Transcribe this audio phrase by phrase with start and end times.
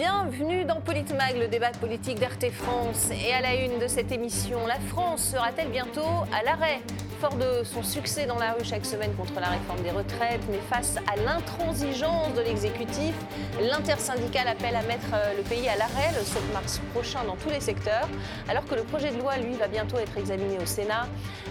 [0.00, 3.10] bienvenue dans Politmag, le débat politique d'RT France.
[3.10, 6.80] Et à la une de cette émission, la France sera-t-elle bientôt à l'arrêt?
[7.20, 10.56] Fort de son succès dans la rue chaque semaine contre la réforme des retraites, mais
[10.70, 13.14] face à l'intransigeance de l'exécutif,
[13.60, 17.50] l'intersyndicale appelle à mettre euh, le pays à l'arrêt le 7 mars prochain dans tous
[17.50, 18.08] les secteurs,
[18.48, 21.08] alors que le projet de loi, lui, va bientôt être examiné au Sénat.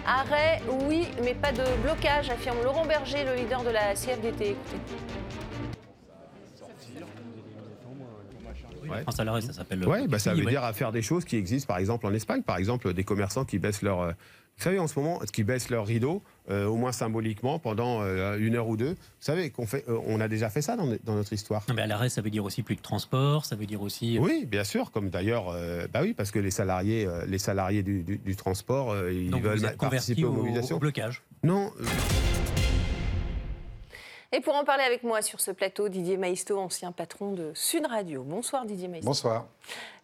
[0.08, 4.56] Arrêt, oui, mais pas de blocage, affirme Laurent Berger, le leader de la CFDT.
[8.92, 9.02] Ouais.
[9.04, 9.84] France à l'arrêt, ça s'appelle.
[9.88, 12.42] Oui, bah, ça veut dire à faire des choses qui existent, par exemple en Espagne,
[12.42, 14.02] par exemple des commerçants qui baissent leur.
[14.02, 14.12] euh,
[14.58, 18.38] Vous savez, en ce moment, qui baissent leur rideau, euh, au moins symboliquement, pendant euh,
[18.40, 18.92] une heure ou deux.
[18.92, 21.64] Vous savez qu'on fait, euh, on a déjà fait ça dans, dans notre histoire.
[21.70, 24.18] Non, mais à l'arrêt, ça veut dire aussi plus de transport, ça veut dire aussi.
[24.20, 25.56] Oui, bien sûr, comme d'ailleurs,
[25.94, 29.60] bah oui, parce que les salariés, les salariés du, du- du transport, ils Donc veulent
[29.60, 30.76] vous êtes participer aux au, mobilisations.
[30.76, 31.24] au blocage.
[31.44, 31.72] Non,
[34.32, 37.88] Et pour en parler avec moi sur ce plateau, Didier Maisto, ancien patron de Sud
[37.88, 38.24] Radio.
[38.24, 39.08] Bonsoir Didier Maisto.
[39.08, 39.48] Bonsoir.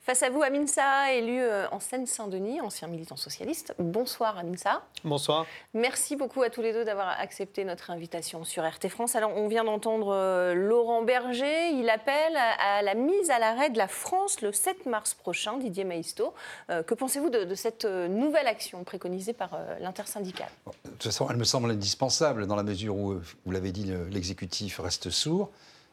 [0.06, 3.74] Face à vous, Amin Saha, élu euh, en Seine-Saint-Denis, ancien militant socialiste.
[3.80, 4.84] Bonsoir Amin Saha.
[5.04, 5.48] Bonsoir.
[5.74, 9.16] Merci beaucoup à tous les deux d'avoir accepté notre invitation sur RT France.
[9.16, 11.70] Alors, on vient d'entendre euh, Laurent Berger.
[11.72, 15.86] Il appelle à, la mise à l'arrêt de la France le 7 mars prochain, Didier
[15.86, 16.36] Maisto.
[16.70, 20.50] Euh, que pensez-vous de, de cette nouvelle action préconisée par l'intersyndicale?
[20.68, 23.86] Bon, de toute façon, elle me semble indispensable dans la mesure où, vous l'avez dit,
[23.86, 25.50] le- l'exécutif reste sourd,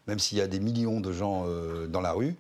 [0.07, 1.47] même s'il y a des millions de gens
[1.89, 2.37] dans la rue.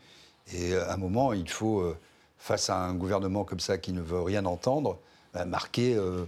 [0.52, 1.96] Et euh, à un moment, il faut, euh,
[2.38, 4.98] face à un gouvernement comme ça qui ne veut rien entendre,
[5.34, 6.24] bah, marquer, euh,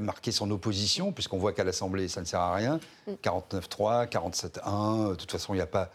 [0.00, 2.80] marquer son opposition, puisqu'on voit qu'à l'Assemblée, ça ne sert à rien.
[3.22, 5.90] 49-3, 47-1, de toute façon, il n'y a pas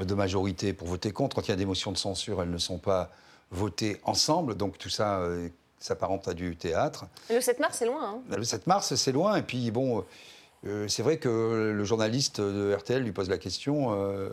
[0.00, 1.36] de majorité pour voter contre.
[1.36, 3.10] Quand il y a des motions de censure, elles ne sont pas
[3.50, 4.56] votées ensemble.
[4.56, 7.04] Donc tout ça euh, s'apparente à du théâtre.
[7.28, 8.02] Le 7 mars, c'est loin.
[8.30, 8.36] hein.
[8.36, 9.36] Le 7 mars, c'est loin.
[9.36, 10.04] Et puis, bon,
[10.66, 14.30] euh, c'est vrai que le journaliste de RTL lui pose la question euh,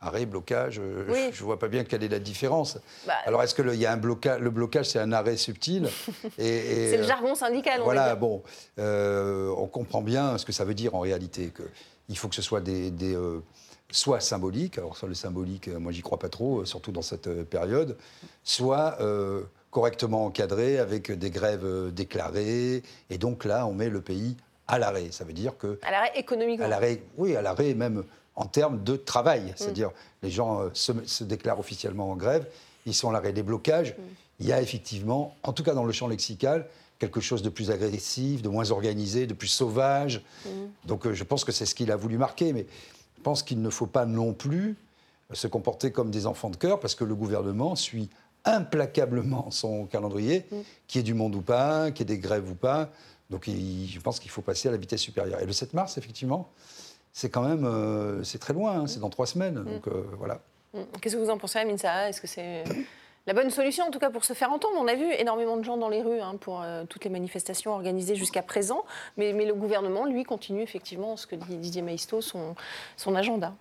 [0.00, 0.78] arrêt, blocage.
[0.82, 1.30] euh, Oui.
[1.32, 2.78] Je ne vois pas bien quelle est la différence.
[3.06, 5.88] Bah, Alors, est-ce qu'il y a un blocage Le blocage, c'est un arrêt subtil.
[6.38, 8.42] et, et, c'est le jargon syndical, on voilà, bon,
[8.78, 11.48] euh, on comprend bien ce que ça veut dire en réalité.
[11.48, 11.62] Que
[12.08, 13.40] il faut que ce soit des, des, euh,
[13.90, 17.96] soit symbolique, alors ça le symbolique, moi j'y crois pas trop, surtout dans cette période,
[18.42, 24.36] soit euh, correctement encadré avec des grèves déclarées, et donc là on met le pays
[24.66, 25.08] à l'arrêt.
[25.12, 26.64] Ça veut dire que À l'arrêt économiquement.
[26.66, 28.02] à l'arrêt, oui, à l'arrêt même
[28.40, 29.52] en termes de travail.
[29.56, 29.90] C'est-à-dire,
[30.22, 32.46] les gens euh, se, se déclarent officiellement en grève,
[32.86, 33.94] ils sont à l'arrêt des blocages.
[34.40, 36.66] Il y a effectivement, en tout cas dans le champ lexical,
[36.98, 40.22] quelque chose de plus agressif, de moins organisé, de plus sauvage.
[40.86, 42.66] Donc euh, je pense que c'est ce qu'il a voulu marquer, mais
[43.18, 44.76] je pense qu'il ne faut pas non plus
[45.34, 48.08] se comporter comme des enfants de cœur, parce que le gouvernement suit
[48.46, 50.46] implacablement son calendrier,
[50.88, 52.90] qu'il y ait du monde ou pas, qu'il y ait des grèves ou pas.
[53.28, 55.40] Donc il- je pense qu'il faut passer à la vitesse supérieure.
[55.40, 56.48] Et le 7 mars, effectivement,
[57.12, 59.54] c'est quand même euh, c'est très loin, hein, c'est dans trois semaines.
[59.54, 60.40] Donc euh, voilà.
[60.74, 60.82] Mm.
[61.00, 62.64] Qu'est-ce que vous en pensez, Amin Saha Est-ce que c'est
[63.26, 64.74] la bonne solution, en tout cas, pour se faire entendre?
[64.78, 67.72] On a vu énormément de gens dans les rues hein, pour euh, toutes les manifestations
[67.72, 68.84] organisées jusqu'à présent,
[69.16, 72.54] mais, mais le gouvernement, lui, continue effectivement, ce que dit Didier Maisto, son,
[72.96, 73.54] son agenda.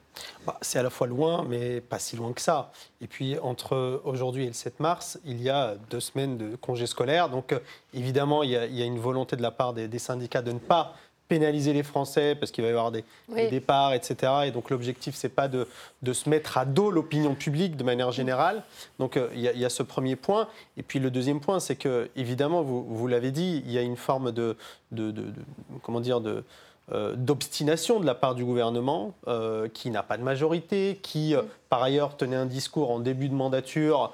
[0.45, 2.71] Bah, c'est à la fois loin, mais pas si loin que ça.
[3.01, 6.87] Et puis, entre aujourd'hui et le 7 mars, il y a deux semaines de congés
[6.87, 7.29] scolaires.
[7.29, 7.55] Donc,
[7.93, 10.41] évidemment, il y, a, il y a une volonté de la part des, des syndicats
[10.41, 10.93] de ne pas
[11.29, 13.43] pénaliser les Français parce qu'il va y avoir des, Oui.
[13.43, 14.33] des départs, etc.
[14.47, 15.67] Et donc, l'objectif, c'est pas de,
[16.01, 18.63] de se mettre à dos l'opinion publique de manière générale.
[18.97, 20.49] Donc, euh, il y, a- il y a ce premier point.
[20.75, 23.81] Et puis, le deuxième point, c'est que, évidemment, vous, vous l'avez dit, il y a
[23.81, 24.57] une forme de-
[24.91, 25.13] de-
[25.83, 26.43] comment dire, de,
[26.91, 31.43] euh, d'obstination de la part du gouvernement, euh, qui n'a pas de majorité, qui, euh,
[31.69, 34.11] par ailleurs, tenait un discours en début de mandature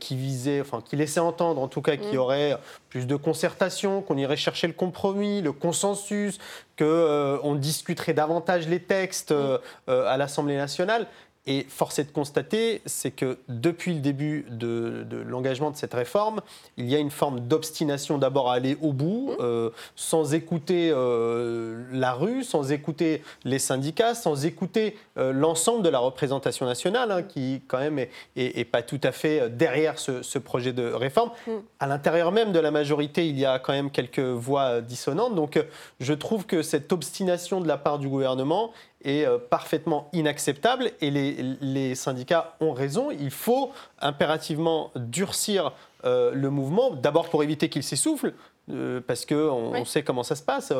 [0.00, 4.02] qui visait, enfin, qui laissait entendre, en tout cas, qu'il y aurait plus de concertation,
[4.02, 6.38] qu'on irait chercher le compromis, le consensus,
[6.78, 11.06] qu'on discuterait davantage les textes euh, à l'Assemblée nationale.
[11.48, 15.94] Et force est de constater, c'est que depuis le début de, de l'engagement de cette
[15.94, 16.40] réforme,
[16.76, 21.84] il y a une forme d'obstination d'abord à aller au bout, euh, sans écouter euh,
[21.92, 27.22] la rue, sans écouter les syndicats, sans écouter euh, l'ensemble de la représentation nationale, hein,
[27.22, 30.92] qui quand même est, est- est pas tout à fait derrière ce, ce projet de
[30.92, 31.30] réforme.
[31.78, 35.34] À l'intérieur même de la majorité, il y a quand même quelques voix dissonantes.
[35.36, 35.62] Donc
[36.00, 38.72] je trouve que cette obstination de la part du gouvernement
[39.04, 43.10] est euh, parfaitement inacceptable et les, les syndicats ont raison.
[43.10, 45.72] Il faut impérativement durcir
[46.04, 48.32] euh, le mouvement, d'abord pour éviter qu'il s'essouffle.
[48.70, 50.72] euh, parce qu'on on sait comment ça se passe.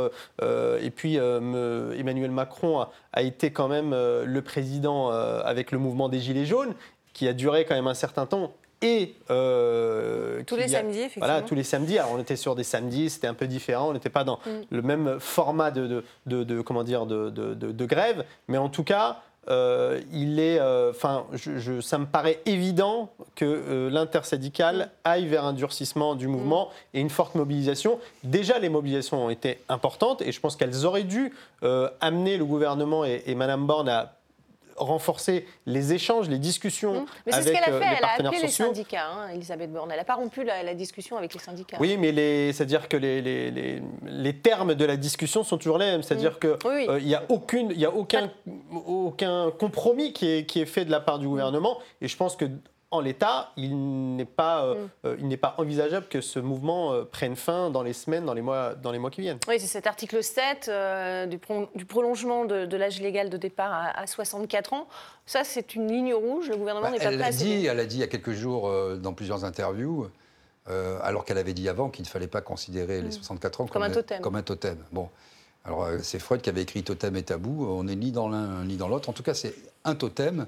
[0.42, 5.78] euh, et puis, me- Emmanuel Macron a, a été quand même le président avec le
[5.78, 6.74] mouvement des Gilets jaunes,
[7.12, 8.52] qui a duré quand même un certain temps.
[8.86, 11.26] Et euh, Tous les a- samedis, effectivement.
[11.26, 11.98] Voilà, tous les samedis.
[11.98, 13.88] Alors, on était sur des samedis, c'était un peu différent.
[13.88, 14.50] On n'était pas dans Mm.
[14.70, 18.24] le même format de, de, de- de- comment dire, de, grève.
[18.48, 19.18] Mais en tout cas,
[19.48, 25.52] euh, il est, euh, enfin, je, ça me paraît évident que l'intersyndicale aille vers un
[25.52, 27.98] durcissement du mouvement et une forte mobilisation.
[28.24, 31.32] Déjà, les mobilisations ont été importantes et je pense qu'elles auraient dû
[32.00, 34.15] amener le gouvernement et, et Madame Borne à
[34.76, 37.06] renforcer les échanges, les discussions mmh.
[37.26, 38.66] mais avec ce qu'elle a euh, fait, les elle a appelé sociaux.
[38.66, 39.90] les syndicats, hein, Elisabeth Borne.
[39.90, 41.78] Elle n'a pas rompu la, discussion avec les syndicats.
[41.80, 46.02] Oui, mais c'est-à-dire que les, les, les, termes de la discussion sont toujours les mêmes.
[46.02, 46.58] C'est-à-dire mmh.
[46.58, 48.30] qu'il euh, n'y a, aucune, il y a aucun,
[48.86, 51.78] aucun compromis qui est, qui est fait de la part du gouvernement.
[52.00, 52.46] Et je pense que
[52.92, 54.88] en l'état, il n'est pas, euh, mm.
[55.06, 58.34] euh, il n'est pas envisageable que ce mouvement euh, prenne fin dans les semaines, dans
[58.34, 59.38] les mois, dans les mois qui viennent.
[59.48, 60.70] Oui, c'est cet article 7
[61.28, 61.38] du,
[61.74, 64.86] du, prolongement de, l'âge légal de départ à, 64 ans.
[65.26, 66.48] Ça, c'est une ligne rouge.
[66.48, 68.08] Le gouvernement bah, n'est pas elle prêt à dit, Elle a dit il y a
[68.08, 70.08] quelques jours dans plusieurs interviews,
[70.66, 73.62] alors qu'elle avait dit avant qu'il ne fallait pas considérer les 64 mm.
[73.62, 74.20] ans comme, un totem.
[74.20, 74.78] Comme un totem.
[74.92, 75.08] Bon.
[75.64, 77.66] Alors, c'est Freud qui avait écrit Totem et tabou.
[77.66, 79.08] On n'est ni dans l'un ni dans l'autre.
[79.08, 79.52] En tout cas, c'est
[79.84, 80.46] un totem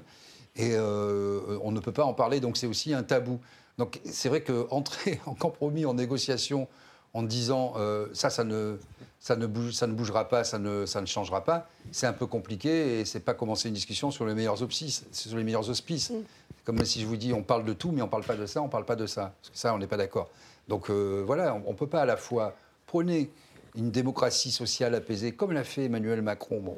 [0.55, 3.39] et euh, on ne peut pas en parler, donc c'est aussi un tabou.
[3.77, 6.67] Donc c'est vrai qu'entrer en compromis, en négociation,
[7.13, 8.77] en disant euh, ça, ça ne,
[9.19, 12.13] ça, ne bouge, ça ne bougera pas, ça ne, ça ne changera pas, c'est un
[12.13, 15.05] peu compliqué et c'est pas commencer une discussion sur les meilleurs auspices.
[15.11, 16.11] Sur les meilleurs auspices.
[16.11, 16.23] Mm.
[16.65, 18.61] Comme si je vous dis on parle de tout, mais on parle pas de ça,
[18.61, 19.33] on parle pas de ça.
[19.41, 20.29] Parce que ça, on n'est pas d'accord.
[20.67, 22.55] Donc euh, voilà, on ne peut pas à la fois
[22.85, 23.31] prôner
[23.75, 26.59] une démocratie sociale apaisée, comme l'a fait Emmanuel Macron.
[26.59, 26.77] Bon,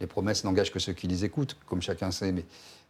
[0.00, 2.44] les promesses n'engagent que ceux qui les écoutent, comme chacun sait, mais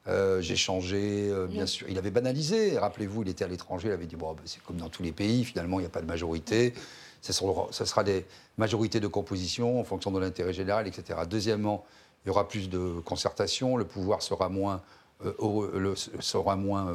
[0.06, 1.86] euh, j'ai changé, euh, bien sûr.
[1.90, 2.78] Il avait banalisé.
[2.78, 5.12] Rappelez-vous, il était à l'étranger, il avait dit bon, ben, c'est comme dans tous les
[5.12, 6.72] pays, finalement, il n'y a pas de majorité.
[7.20, 8.24] Ce sera, des
[8.58, 11.20] majorités de composition en fonction de l'intérêt général, etc.
[11.28, 11.84] Deuxièmement,
[12.24, 14.82] il y aura plus de concertation, le pouvoir sera moins,
[15.26, 16.94] euh, sera moins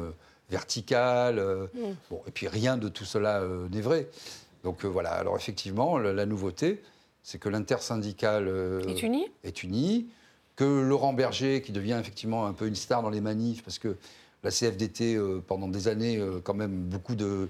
[0.50, 1.68] vertical.
[2.10, 4.08] bon, et puis rien de tout cela n'est vrai.
[4.64, 6.82] Donc voilà, alors effectivement, la, nouveauté,
[7.24, 8.48] c'est que l'intersyndicale
[8.86, 9.26] est unie.
[9.42, 10.06] Est unie
[10.56, 13.96] que Laurent Berger, qui devient effectivement un peu une star dans les manifs, parce que
[14.42, 17.48] la CFDT, euh, pendant des années, euh, quand même beaucoup de,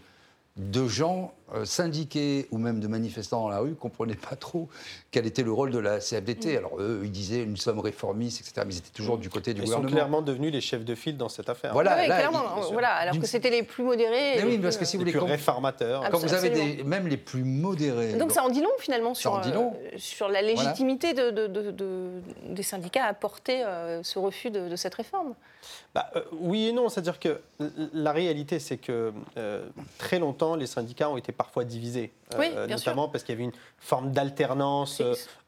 [0.56, 4.68] de gens euh, syndiqués ou même de manifestants dans la rue ne comprenaient pas trop
[5.10, 6.54] quel était le rôle de la CFDT.
[6.54, 6.58] Mm.
[6.58, 8.64] Alors eux, ils disaient nous sommes réformistes, etc.
[8.64, 9.88] Mais ils étaient toujours du côté du gouvernement.
[9.88, 11.72] Ils sont clairement devenus les chefs de file dans cette affaire.
[11.72, 12.60] Voilà, oui, clairement.
[12.70, 14.36] voilà, alors que c'était les plus modérés.
[14.36, 16.08] Mais oui, parce que si vous les plus réformateurs.
[16.10, 18.14] Quand vous avez des, même les plus modérés.
[18.14, 22.10] Donc ça en dit long finalement sur, euh, sur la légitimité de, de,
[22.48, 25.34] des syndicats à porter euh, ce refus de, cette réforme.
[25.94, 27.40] Bah, oui et non, c'est-à-dire que
[27.92, 29.12] la réalité, c'est que
[29.98, 33.58] très longtemps, les syndicats ont été parfois divisés, euh, notamment parce qu'il y avait une
[33.78, 35.02] forme d'alternance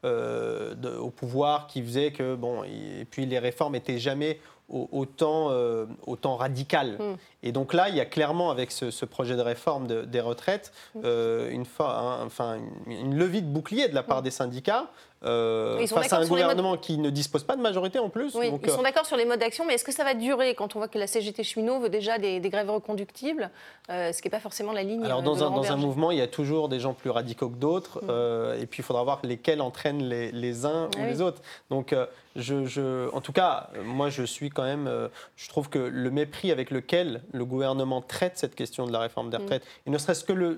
[0.05, 5.85] euh, au pouvoir qui faisait que, bon, et puis les réformes n'étaient jamais autant, euh,
[6.05, 6.97] autant radicales.
[6.99, 7.15] Hmm.
[7.41, 11.05] Et donc là, il y a clairement, avec ce, projet de réforme des retraites, hmm.
[11.51, 14.25] une, enfin, une, levée de bouclier de la part hmm.
[14.25, 14.89] des syndicats
[15.23, 18.35] euh, face à un gouvernement qui ne dispose pas de majorité en plus.
[18.35, 20.53] Oui, ils sont euh, d'accord sur les modes d'action, mais est-ce que ça va durer
[20.53, 23.49] quand on voit que la CGT cheminot veut déjà des, grèves reconductibles,
[23.89, 26.19] euh, ce qui n'est pas forcément la ligne Alors dans, un, dans un, mouvement, il
[26.19, 28.61] y a toujours des gens plus radicaux que d'autres, mm.
[28.61, 31.41] et puis il faudra voir lesquels entraînent les, uns ah ou les autres.
[31.71, 31.95] Donc
[32.35, 36.69] je, en tout cas, moi je suis quand même, je trouve que le mépris avec
[36.69, 39.41] lequel le gouvernement traite cette question de la réforme des mm.
[39.41, 40.55] retraites, et ne serait-ce que le,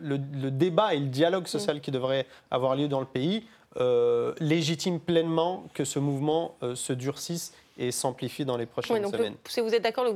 [0.52, 1.82] débat et le dialogue social mm.
[1.82, 3.46] qui devrait avoir lieu dans le pays,
[3.78, 9.36] euh, légitime pleinement que ce mouvement euh, se durcisse et s'amplifie dans les prochaines semaines.
[9.48, 10.10] si vous êtes d'accord, le,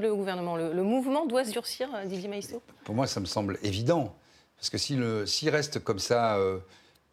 [0.00, 3.60] le, gouvernement, le, mouvement doit se durcir, euh, Didier Maïsto Pour moi, ça me semble
[3.62, 4.12] évident.
[4.56, 6.38] Parce que s'il si reste comme ça,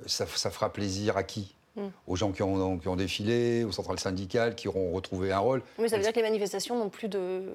[0.06, 1.54] ça, fera plaisir à qui?
[1.76, 1.90] Hmm.
[2.08, 5.62] Aux gens qui ont, qui ont, défilé, aux centrales syndicales, qui auront retrouvé un rôle.
[5.78, 7.54] Mais ça veut dire que les manifestations n'ont plus de,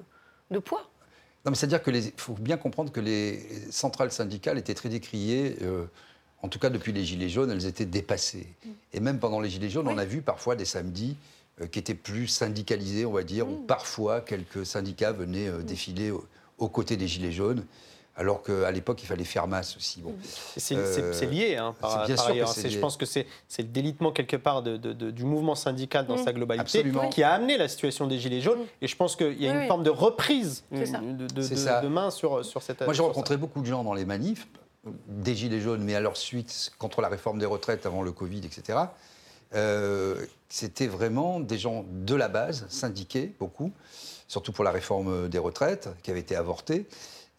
[0.51, 0.89] de poids?
[1.43, 3.39] Non, mais c'est-à-dire qu'il faut bien comprendre que les
[3.71, 5.57] centrales syndicales étaient très décriées
[6.41, 8.47] en tout cas depuis les Gilets jaunes, elles étaient dépassées.
[8.63, 8.69] Mm.
[8.93, 11.17] Et même pendant les Gilets jaunes, on a vu parfois des samedis
[11.61, 13.65] euh, qui étaient plus syndicalisés, on va dire, où mm.
[13.65, 15.63] parfois quelques syndicats venaient euh, mm.
[15.63, 16.11] défiler
[16.57, 17.65] aux côtés des Gilets jaunes
[18.19, 20.01] alors qu'à l'époque, il fallait faire masse aussi.
[20.01, 20.13] Bon.
[20.57, 22.53] C'est lié, hein, par, bien sûr ailleurs.
[22.53, 23.25] Je pense que c'est
[23.57, 28.07] le délitement quelque part du mouvement syndical dans sa globalité qui a amené la situation
[28.07, 28.65] des Gilets jaunes.
[28.81, 32.61] Et je pense qu'il y a une forme de reprise de, de, main sur, sur
[32.61, 32.81] cette...
[32.81, 34.47] Moi, j'ai rencontré beaucoup de gens dans les manifs,
[34.85, 38.41] des Gilets jaunes, mais à leur suite contre la réforme des retraites avant le Covid,
[38.45, 38.79] etc.
[39.55, 43.71] Euh, c'était vraiment des gens de la base, syndiqués, beaucoup,
[44.27, 46.87] surtout pour la réforme des retraites, qui avait été avortée.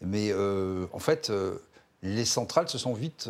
[0.01, 1.59] Mais euh, en fait, euh,
[2.03, 3.29] les centrales se sont vite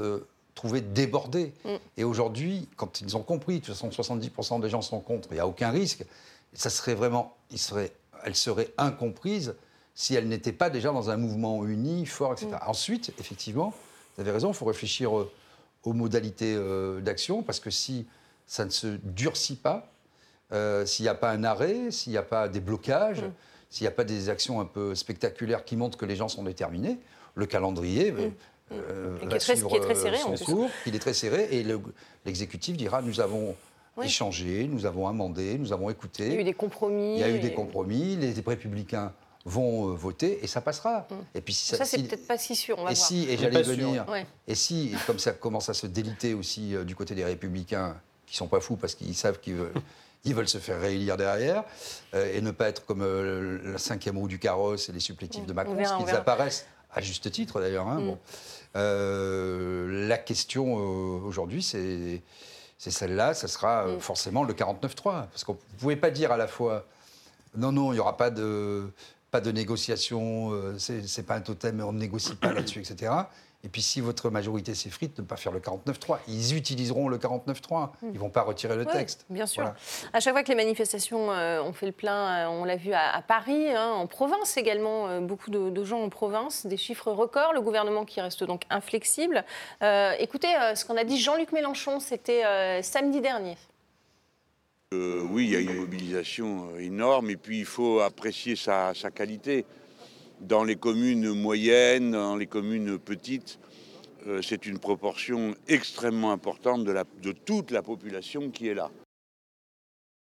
[0.55, 1.53] trouvées débordées.
[1.65, 1.69] Mm.
[1.99, 5.35] Et aujourd'hui, quand ils ont compris, de toute façon 70% des gens sont contre, il
[5.35, 6.05] n'y a aucun risque,
[6.53, 7.93] ça serait vraiment, il serait,
[8.25, 9.55] elles seraient incomprises
[9.95, 12.49] si elles n'étaient pas déjà dans un mouvement uni, fort, etc.
[12.53, 12.69] Mm.
[12.71, 13.75] Ensuite, effectivement,
[14.21, 18.07] vous avez raison, il faut réfléchir aux modalités euh, d'action, parce que si
[18.47, 19.91] ça ne se durcit pas,
[20.53, 23.33] euh, s'il n'y a pas un arrêt, s'il n'y a pas des blocages, Mm.
[23.71, 26.43] s'il n'y a pas des actions un peu spectaculaires qui montrent que les gens sont
[26.43, 26.99] déterminés,
[27.35, 28.33] le calendrier euh, Mm.
[28.73, 30.45] euh, qui est très- qui est très euh, serré, son en plus.
[30.45, 31.81] cours, il est très serré, et le-
[32.27, 33.57] l'exécutif dira nous avons
[33.97, 34.05] Oui.
[34.07, 36.27] échangé, nous avons amendé, nous avons écouté.
[36.27, 37.15] Il y a eu des compromis.
[37.15, 39.13] Il y a eu et- des compromis, les républicains
[39.47, 41.07] vont euh, voter et ça passera.
[41.11, 41.15] Mm.
[41.37, 43.07] Et puis si Ça, c'est si- peut-être pas si sûr, on va et voir.
[43.07, 44.27] si, et j'allais venir, Ouais.
[44.47, 47.97] et si, et comme ça commence à se déliter aussi euh, du côté des républicains,
[48.27, 49.73] qui sont pas fous parce qu'ils savent qu'ils veulent,
[50.25, 51.65] ils veulent se faire réélire derrière,
[52.15, 55.47] euh, et ne pas être comme euh, la cinquième roue du carrosse et les supplétifs
[55.47, 55.77] de Macron, Mm.
[55.79, 56.19] verra, ce on qu'ils verra.
[56.19, 57.89] apparaissent, à juste titre d'ailleurs.
[57.89, 58.07] hein, Mm.
[58.07, 58.19] bon.
[58.77, 62.23] Euh, la question euh, aujourd'hui, c'est
[62.79, 64.01] c'est celle-là, ça sera euh, Mm.
[64.01, 65.27] forcément le 49-3.
[65.31, 66.87] Parce qu'on ne pouvait pas dire à la fois
[67.57, 68.91] non, non, il n'y aura pas de,
[69.31, 73.13] pas de négociation, euh, c'est pas un totem, on ne négocie pas là-dessus, etc.
[73.63, 76.19] Et puis si votre majorité s'effrite, ne pas faire le 49-3.
[76.29, 77.91] Ils utiliseront le 49-3.
[78.03, 79.27] Ils ne vont pas retirer le texte.
[79.29, 79.63] Bien sûr.
[79.63, 79.77] Voilà.
[80.13, 82.93] À chaque fois que les manifestations euh, ont fait le plein, euh, on l'a vu
[82.93, 86.79] à, à Paris, hein, en province également, euh, beaucoup de, de gens en province, des
[86.79, 89.45] chiffres records, le gouvernement qui reste donc inflexible.
[90.19, 93.57] Écoutez, ce qu'on a dit Jean-Luc Mélenchon, c'était samedi dernier.
[94.93, 98.93] Euh, oui, il y a une mobilisation euh, énorme et puis il faut apprécier sa,
[98.93, 99.65] sa qualité.
[100.41, 103.61] Dans les communes moyennes, dans les communes petites,
[104.27, 108.91] euh, c'est une proportion extrêmement importante de, la, de toute la population qui est là.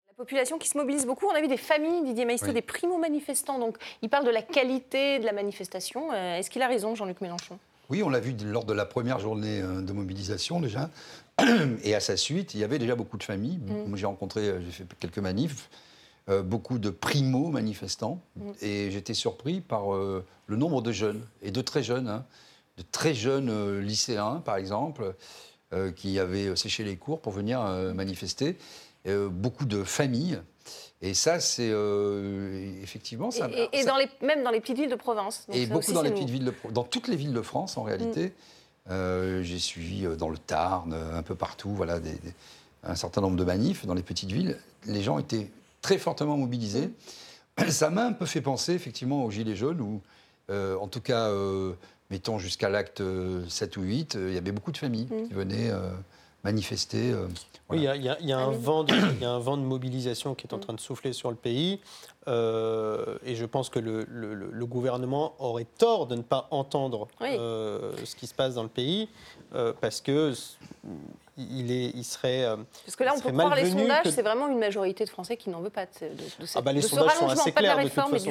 [0.06, 2.54] La population qui se mobilise beaucoup, on a vu des familles, Didier Maistre, Oui.
[2.54, 6.12] des primo-manifestants, donc il parle de la qualité de la manifestation.
[6.12, 7.58] Euh, Est-ce qu'il a raison, Jean-Luc Mélenchon?
[7.90, 10.90] Oui, on l'a vu lors de la première journée euh, de mobilisation déjà.
[11.82, 13.58] Et à sa suite, il y avait déjà beaucoup de familles.
[13.58, 13.88] Mm.
[13.88, 15.68] Moi, J'ai rencontré, euh, j'ai fait quelques manifs,
[16.28, 18.20] euh, beaucoup de primo-manifestants.
[18.36, 18.50] Mm.
[18.62, 22.24] Et j'étais surpris par euh, le nombre de jeunes, et de très jeunes, hein,
[22.76, 25.14] de très jeunes euh, lycéens, par exemple,
[25.94, 27.60] qui avaient séché les cours pour venir
[27.94, 28.58] manifester.
[29.06, 30.40] Beaucoup de familles.
[31.02, 33.30] Et ça, c'est euh, effectivement...
[33.30, 35.44] Ça, Et, et ça- dans les, même dans les petites villes de province.
[35.48, 37.78] Donc et beaucoup aussi, dans les petites villes, de, dans toutes les villes de France
[37.78, 38.26] en réalité.
[38.26, 38.32] Mm.
[38.90, 42.34] Euh, J'ai suivi euh, dans le Tarn, un peu partout, voilà, des- des-
[42.84, 44.58] un certain nombre de manifs dans les petites villes.
[44.86, 45.50] Les gens étaient
[45.82, 46.90] très fortement mobilisés.
[47.68, 50.00] Ça m'a un peu fait penser effectivement aux Gilets jaunes où,
[50.50, 51.30] euh, en tout cas,
[52.10, 55.28] mettons jusqu'à l'acte euh, 7 ou 8, euh, il y avait beaucoup de familles Mm.
[55.28, 55.70] qui venaient
[56.44, 57.12] manifester.
[57.12, 57.28] euh,
[57.72, 57.92] il y voilà.
[58.12, 60.46] a- il y, y un vent de, il y a un vent de mobilisation qui
[60.46, 61.80] est en train de souffler sur le pays.
[62.28, 66.48] Euh, et je pense que le, le- le- le gouvernement aurait tort de ne pas
[66.50, 67.28] entendre Oui.
[67.38, 69.08] euh, ce qui se passe dans le pays,
[69.54, 70.32] euh, parce que
[71.50, 72.44] il, est, il serait.
[72.44, 75.10] euh, Parce que là, on peut croire les sondages, que- c'est vraiment une majorité de
[75.10, 77.42] Français qui n'en veut pas de, de- Ah bah, les de ce sondages sont rallongement,
[77.42, 78.24] assez pas de la clairs, de toute réforme, mais du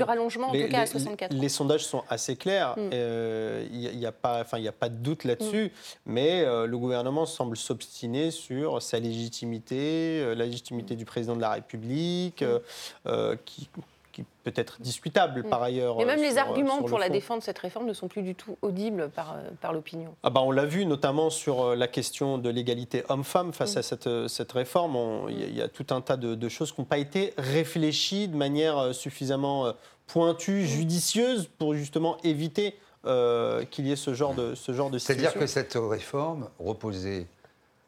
[0.49, 1.33] en les, tout cas à les- 64.
[1.33, 2.75] les sondages sont assez clairs.
[2.77, 2.89] Mm.
[2.93, 5.23] Euh, Il n'y a, il y a pas, enfin, il y a pas de doute
[5.23, 5.71] là-dessus.
[6.05, 11.41] Mais euh, le gouvernement semble s'obstiner sur sa légitimité, euh, la légitimité du président de
[11.41, 12.59] la République, euh,
[13.07, 13.69] euh, qui,
[14.11, 15.49] qui peut être discutable Mm.
[15.49, 15.99] par ailleurs.
[16.01, 17.11] Et même euh, les arguments le pour la fond.
[17.13, 20.15] défendre cette réforme ne sont plus du tout audibles par, euh, par l'opinion.
[20.23, 23.77] Ah bah on l'a vu notamment sur euh, la question de l'égalité homme-femme face Mm.
[23.79, 24.97] à cette, euh, cette réforme.
[25.29, 26.97] Il y, a- il y a tout un tas de, de choses qui n'ont pas
[26.97, 29.75] été réfléchies de manière euh, suffisamment euh, Mm.
[30.11, 32.75] pointue, judicieuse pour justement éviter
[33.05, 35.39] euh, qu'il y ait ce genre de, ce genre de C'est-à-dire situation.
[35.39, 37.27] que cette réforme reposait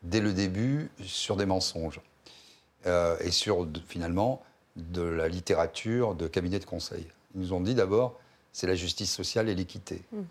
[0.04, 2.00] dès le début sur des mensonges
[2.86, 4.42] euh, et sur de- finalement
[4.76, 7.08] de la littérature de cabinet de conseil.
[7.36, 8.20] Ils nous ont dit d'abord
[8.54, 10.02] c'est la justice sociale et l'équité.
[10.12, 10.22] Mm.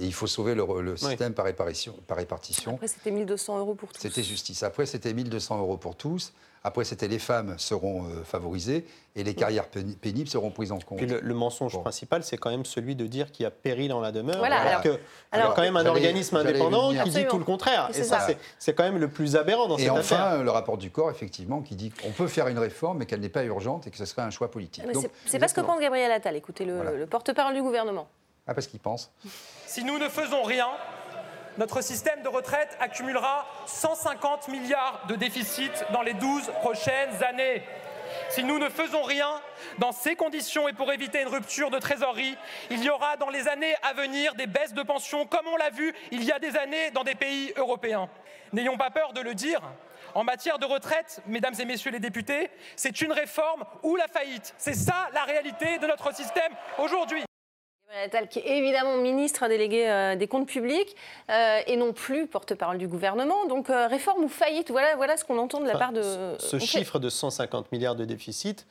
[0.00, 2.74] Et Il faut sauver le, le système par, répartition, par répartition.
[2.74, 4.00] Après, c'était 1200 euros pour tous.
[4.00, 4.62] C'était justice.
[4.62, 6.32] Après, c'était 1200 euros pour tous.
[6.64, 10.78] Après, c'était les femmes seront euh, favorisées et les carrières péni- pénibles seront prises en
[10.78, 10.98] compte.
[10.98, 11.80] Puis le, le mensonge Bon.
[11.80, 14.38] principal, c'est quand même celui de dire qu'il y a péril en la demeure.
[14.38, 15.00] Voilà, alors alors- que-
[15.34, 17.88] il y a quand même un organisme indépendant qui dit tout le contraire.
[17.90, 18.34] C'est Et ça, ça.
[18.58, 20.18] c'est- quand même le plus aberrant dans Et cette affaire.
[20.20, 23.20] enfin, le rapport du corps, effectivement, qui dit qu'on peut faire une réforme, mais qu'elle
[23.20, 24.84] n'est pas urgente et que ce serait un choix politique.
[25.26, 26.36] C'est- pas ce que pense Gabriel Attal.
[26.36, 26.92] Écoutez le, Voilà.
[26.92, 28.06] le porte-parole du gouvernement.
[28.46, 29.10] Ah, parce qu'il pense.
[29.66, 30.66] Si nous ne faisons rien,
[31.58, 37.62] notre système de retraite accumulera 150 milliards de déficit dans les 12 prochaines années.
[38.28, 39.40] Si nous ne faisons rien,
[39.78, 42.36] dans ces conditions et pour éviter une rupture de trésorerie,
[42.70, 45.70] il y aura dans les années à venir des baisses de pensions, comme on l'a
[45.70, 48.08] vu il y a des années dans des pays européens.
[48.52, 49.60] N'ayons pas peur de le dire.
[50.14, 54.54] En matière de retraite, mesdames et messieurs les députés, c'est une réforme ou la faillite.
[54.58, 57.24] C'est ça la réalité de notre système aujourd'hui.
[58.00, 60.96] Attal, qui est évidemment ministre délégué euh, des comptes publics
[61.30, 63.46] euh, et non plus porte-parole du gouvernement.
[63.46, 66.36] Donc, euh, réforme ou faillite, voilà, voilà ce qu'on entend de la Enfin, part de.
[66.38, 68.66] Ce chiffre de 150 milliards de déficit,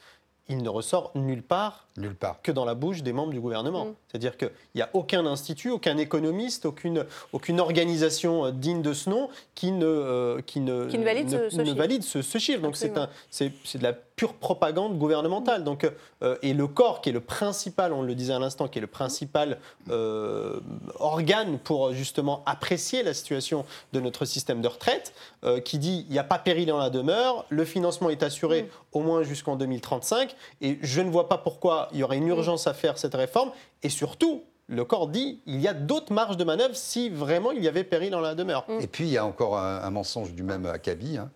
[0.47, 2.41] il ne ressort nulle part Nulle part.
[2.41, 3.85] que dans la bouche des membres du gouvernement.
[3.85, 3.93] Mm.
[4.07, 9.09] C'est-à-dire qu'il n'y a aucun institut, aucun économiste, aucune, aucune organisation euh, digne de ce
[9.09, 11.77] nom qui ne, euh, qui ne, Qui ne valide ce- ce chiffre.
[11.77, 12.61] valide ce, ce chiffre.
[12.61, 15.63] Donc c'est un- c'est c'est de la pure propagande gouvernementale.
[15.63, 15.89] Donc,
[16.21, 18.81] euh, et le corps, qui est le principal, on le disait à l'instant, qui est
[18.81, 19.57] le principal
[19.89, 20.59] euh,
[20.99, 26.11] organe pour justement apprécier la situation de notre système de retraite, euh, qui dit il
[26.13, 30.35] n'y a pas péril en la demeure, le financement est assuré au moins jusqu'en 2035,
[30.61, 33.51] et je ne vois pas pourquoi il y aurait une urgence à faire cette réforme,
[33.83, 37.63] et surtout, le corps dit il y a d'autres marges de manœuvre si vraiment il
[37.63, 38.65] y avait péril en la demeure.
[38.79, 41.17] Et puis, il y a encore un, un mensonge du même acabit.
[41.17, 41.29] hein.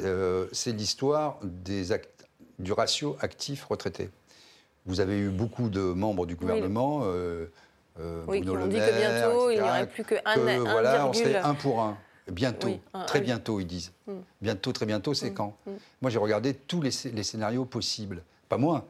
[0.00, 1.38] Euh, c'est l'histoire
[2.58, 4.10] du ratio actif-retraité.
[4.86, 7.02] Vous avez eu beaucoup de membres du gouvernement.
[7.04, 7.46] euh,
[8.00, 10.34] euh, Oui, qui Bruno ont Le dit que bientôt, il n'y aurait plus que un-
[10.34, 11.96] que, un voilà, on serait un pour un.
[12.30, 13.92] Bientôt, Oui, un- très un- bientôt, ils disent.
[14.06, 14.12] Mm.
[14.42, 15.56] Bientôt, très bientôt, c'est Mm, quand?
[15.66, 15.70] Mm.
[16.02, 18.22] Moi, j'ai regardé tous les scénarios possibles.
[18.48, 18.84] Pas moi.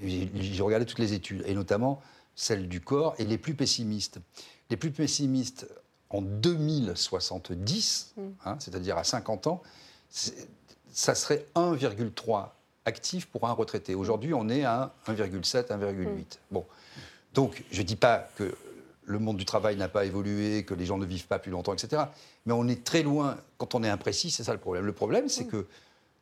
[0.00, 0.26] Mm.
[0.34, 2.00] J'ai regardé toutes les études, et notamment
[2.34, 4.18] celles du corps, et les plus pessimistes.
[4.70, 5.66] Les plus pessimistes,
[6.10, 8.22] en 2070, Mm.
[8.44, 9.62] hein, c'est-à-dire à 50 ans,
[10.92, 13.94] ça serait 1,3 actif pour un retraité.
[13.94, 16.38] Aujourd'hui, on est à 1,7, 1,8.
[16.50, 16.64] Bon.
[17.32, 18.54] Donc, je ne dis pas que
[19.06, 21.74] le monde du travail n'a pas évolué, que les gens ne vivent pas plus longtemps,
[21.74, 22.04] etc.
[22.46, 24.84] Mais on est très loin, quand on est imprécis, c'est ça le problème.
[24.86, 25.66] Le problème, c'est que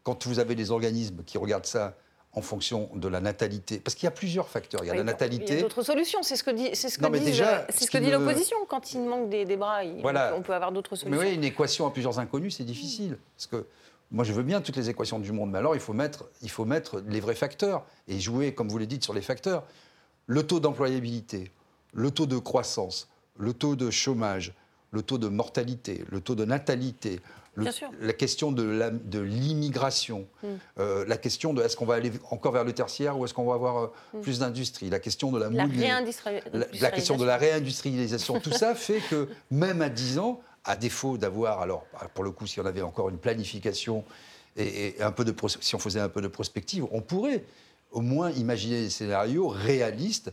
[0.05, 1.95] quand vous avez des organismes qui regardent ça
[2.35, 4.81] en fonction de la natalité, parce qu'il y a plusieurs facteurs.
[4.83, 5.59] Il y a Oui, la bon, Il y natalité.
[5.59, 6.23] a d'autres solutions.
[6.23, 7.99] C'est ce que dit, c'est ce que Non, mais disent, déjà, c'est ce ce que
[7.99, 9.85] qui dit me- l'opposition quand il manque des, des bras.
[9.85, 10.33] il- Voilà.
[10.35, 11.21] On peut avoir d'autres Mais solutions.
[11.29, 13.19] oui, une équation à plusieurs inconnus, c'est difficile.
[13.37, 13.67] Parce que
[14.11, 16.49] moi, je veux bien toutes les équations du monde, mais alors il faut mettre, il
[16.51, 19.65] faut mettre les vrais facteurs et jouer, comme vous le dites, sur les facteurs.
[20.27, 21.51] Le taux d'employabilité,
[21.93, 24.55] le taux de croissance, le taux de chômage,
[24.91, 27.21] le taux de mortalité, le taux de natalité,
[27.55, 27.65] le-
[28.01, 30.27] la question de l'immigration,
[30.79, 33.45] euh, la question de est-ce qu'on va aller encore vers le tertiaire ou est-ce qu'on
[33.45, 36.51] va avoir euh, plus d'industrie, la question de la, réindustrialisation.
[36.59, 40.77] la, la question de la réindustrialisation, tout ça fait que même à 10 ans, à
[40.77, 44.05] défaut d'avoir, alors pour le coup, si on avait encore une planification
[44.57, 47.45] et, et un peu de si on faisait un peu de prospective, on pourrait
[47.91, 50.33] au moins imaginer des scénarios réalistes,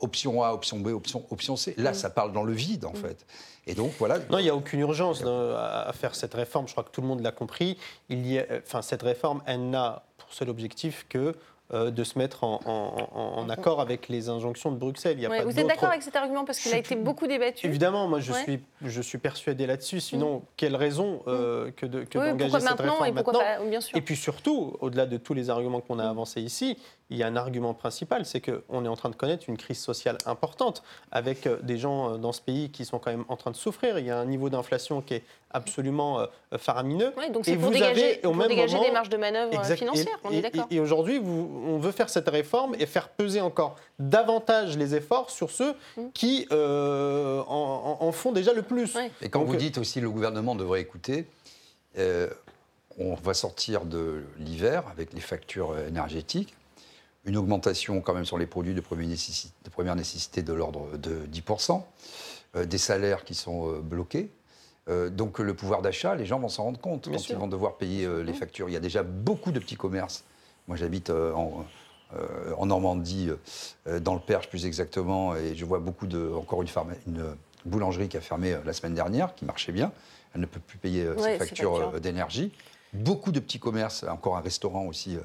[0.00, 1.74] option A, option B, option, option C.
[1.78, 3.24] Là, ça parle dans le vide en fait.
[3.66, 4.18] Et donc voilà.
[4.30, 6.66] Non, il n'y a aucune urgence euh, à faire cette réforme.
[6.66, 7.78] Je crois que tout le monde l'a compris.
[8.08, 11.34] Il y a, euh, enfin, cette réforme, elle n'a pour seul objectif que
[11.72, 15.16] euh, de se mettre en, en- en- en accord avec les injonctions de Bruxelles.
[15.18, 16.44] Il y a Ouais, pas vous êtes d'accord avec cet argument?
[16.44, 18.42] Parce qu'il a été beaucoup débattu Évidemment, moi je, Ouais.
[18.42, 20.00] suis, je suis persuadé là-dessus.
[20.00, 23.32] Sinon, quelle raison euh, que de- que Oui, d'engager pourquoi cette maintenant réforme et pourquoi
[23.44, 23.64] maintenant?
[23.64, 23.96] pas Bien sûr.
[23.96, 26.76] Et puis surtout, au-delà de tous les arguments qu'on a avancés ici,
[27.10, 29.78] il y a un argument principal, c'est qu'on est en train de connaître une crise
[29.80, 33.36] sociale importante, avec euh, des gens euh, dans ce pays qui sont quand même en
[33.36, 33.98] train de souffrir.
[33.98, 37.12] Il y a un niveau d'inflation qui est absolument euh, faramineux.
[37.16, 39.08] Ouais, donc Et c'est pour vous dégager, avez, au pour même dégager moment- des marges
[39.08, 39.76] de manœuvre Exact.
[39.76, 40.66] financières, Et- on et- est d'accord.
[40.70, 44.94] Et, et aujourd'hui, vous- on veut faire cette réforme et faire peser encore davantage les
[44.94, 46.02] efforts sur ceux Mm.
[46.14, 48.94] qui euh, en, en- en font déjà le plus.
[48.94, 49.10] Ouais.
[49.22, 51.26] Et quand Donc, vous dites aussi le gouvernement devrait écouter,
[51.98, 52.28] euh,
[52.98, 56.54] on va sortir de l'hiver avec les factures énergétiques,
[57.24, 60.96] une augmentation quand même sur les produits de première nécessité de, première nécessité de l'ordre
[60.96, 61.82] de 10%,
[62.56, 64.30] euh, des salaires qui sont euh, bloqués.
[64.88, 67.36] Euh, donc le pouvoir d'achat, les gens vont s'en rendre compte Bien quand sûr.
[67.36, 68.68] ils vont devoir payer les factures.
[68.68, 70.24] Il y a déjà beaucoup de petits commerces.
[70.68, 71.66] Moi j'habite en,
[72.56, 73.28] en Normandie,
[74.00, 78.20] dans le Perche plus exactement, et je vois beaucoup de, encore une, boulangerie qui a
[78.20, 79.92] fermé la semaine dernière, qui marchait bien.
[80.34, 82.00] Elle ne peut plus payer Ouais, ses factures factures.
[82.00, 82.52] d'énergie.
[82.94, 85.18] Beaucoup de petits commerces, encore un restaurant aussi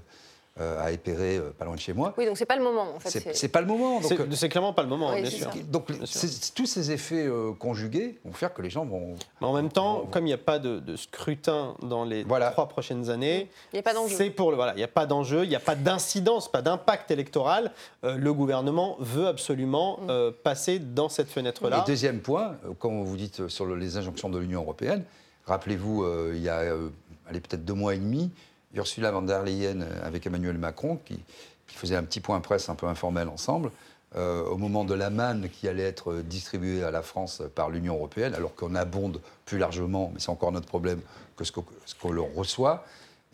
[0.62, 2.14] euh, à Épéré, euh, pas loin de chez moi.
[2.18, 3.10] Oui, donc c'est pas le moment en fait.
[3.10, 4.00] C'est c'est- pas le moment.
[4.00, 5.50] Donc, C'est euh, c'est clairement pas le moment, Oui, bien sûr.
[5.68, 6.20] donc Bien sûr.
[6.30, 9.16] c'est- tous ces effets euh, conjugués vont faire que les gens vont.
[9.42, 12.52] Mais en même temps, comme il n'y a pas de, de scrutin dans les Voilà.
[12.52, 14.16] trois prochaines années, Il n'y a pas d'enjeu.
[14.16, 16.62] c'est pour le voilà, il n'y a pas d'enjeu, il n'y a pas d'incidence, pas
[16.62, 17.74] d'impact électoral.
[18.06, 20.08] Euh, le gouvernement veut absolument Mm.
[20.10, 21.84] euh, passer dans cette fenêtre-là.
[21.86, 25.04] Et deuxième point, euh, comme vous dites sur le- les injonctions de l'Union européenne,
[25.48, 26.88] rappelez-vous, euh, il y a euh,
[27.30, 28.32] allez, peut-être deux mois et demi,
[28.76, 31.20] Ursula von der Leyen euh, avec Emmanuel Macron qui,
[31.68, 33.72] qui faisait un petit point presse un peu informel ensemble.
[34.16, 37.70] euh, au moment de la manne qui allait être euh, distribuée à la France par
[37.70, 41.02] l'Union européenne, alors qu'on abonde plus largement, mais c'est encore notre problème,
[41.36, 42.86] que ce qu'on leur reçoit,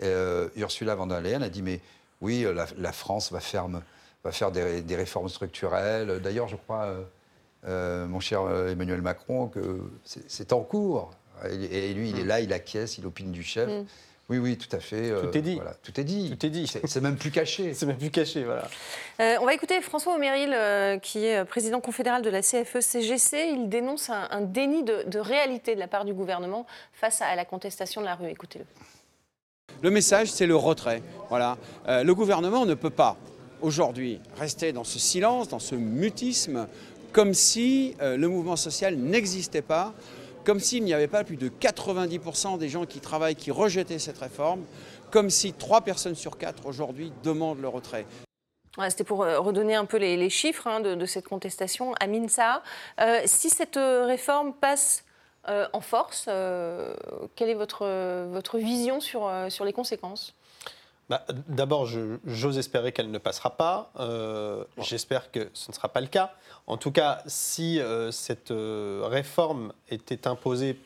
[0.02, 1.80] euh, Ursula von der Leyen a dit mais
[2.22, 3.68] oui, la, la France va faire,
[4.24, 6.20] va faire des, des réformes structurelles.
[6.24, 6.94] D'ailleurs, je crois,
[7.68, 11.12] euh, mon cher Emmanuel Macron, que c'est c'est en cours.
[11.50, 13.68] Et, et lui, il est là, il acquiesce, il opine du chef.
[13.70, 13.86] Mm.
[14.32, 15.12] Oui, oui, tout à fait.
[15.12, 15.56] euh, Tout est dit.
[15.56, 16.30] voilà, tout est dit.
[16.38, 16.66] Tout est dit.
[16.86, 17.74] C'est même plus caché.
[17.76, 18.64] C'est même plus caché, voilà.
[19.20, 23.50] Euh, on va écouter François Oméril, euh, qui est président confédéral de la CFE-CGC.
[23.54, 27.36] Il dénonce un, un déni de, de réalité de la part du gouvernement face à
[27.36, 28.30] la contestation de la rue.
[28.30, 28.66] Écoutez-le.
[29.82, 31.04] Le message, c'est le retrait.
[31.30, 31.58] Voilà.
[31.90, 33.18] Euh, le gouvernement ne peut pas,
[33.62, 36.68] aujourd'hui, rester dans ce silence, dans ce mutisme,
[37.12, 39.94] comme si euh, le mouvement social n'existait pas,
[40.44, 44.18] comme s'il n'y avait pas plus de 90% des gens qui travaillent qui rejetaient cette
[44.18, 44.64] réforme,
[45.12, 48.06] comme si 3 personnes sur 4 aujourd'hui demandent le retrait.
[48.90, 51.94] C'était pour euh, redonner un peu les, chiffres hein, de, cette contestation.
[52.00, 52.64] Amin Sa,
[53.02, 55.04] euh, si cette euh, réforme passe
[55.74, 56.26] en force,
[57.36, 57.84] quelle est votre,
[58.28, 60.36] votre vision sur, sur les conséquences?
[61.12, 61.88] Bah, D'abord,
[62.26, 63.92] j'ose espérer qu'elle ne passera pas.
[64.78, 66.34] J'espère que ce ne sera pas le cas.
[66.68, 67.80] En tout cas, si
[68.12, 70.80] cette réforme était imposée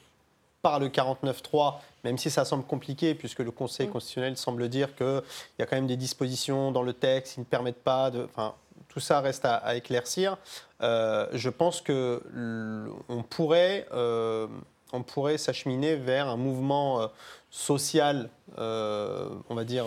[0.61, 3.91] par le 49.3 même si ça semble compliqué, puisque le Conseil mm.
[3.91, 5.21] constitutionnel semble dire qu'il
[5.59, 8.23] y a quand même des dispositions dans le texte qui ne permettent pas de...
[8.23, 8.53] Enfin,
[8.89, 10.37] tout ça reste à, éclaircir.
[10.81, 12.21] Euh, je pense que
[13.09, 14.47] on pourrait, euh,
[14.93, 17.07] on pourrait s'acheminer vers un mouvement euh,
[17.49, 19.85] social, on va dire,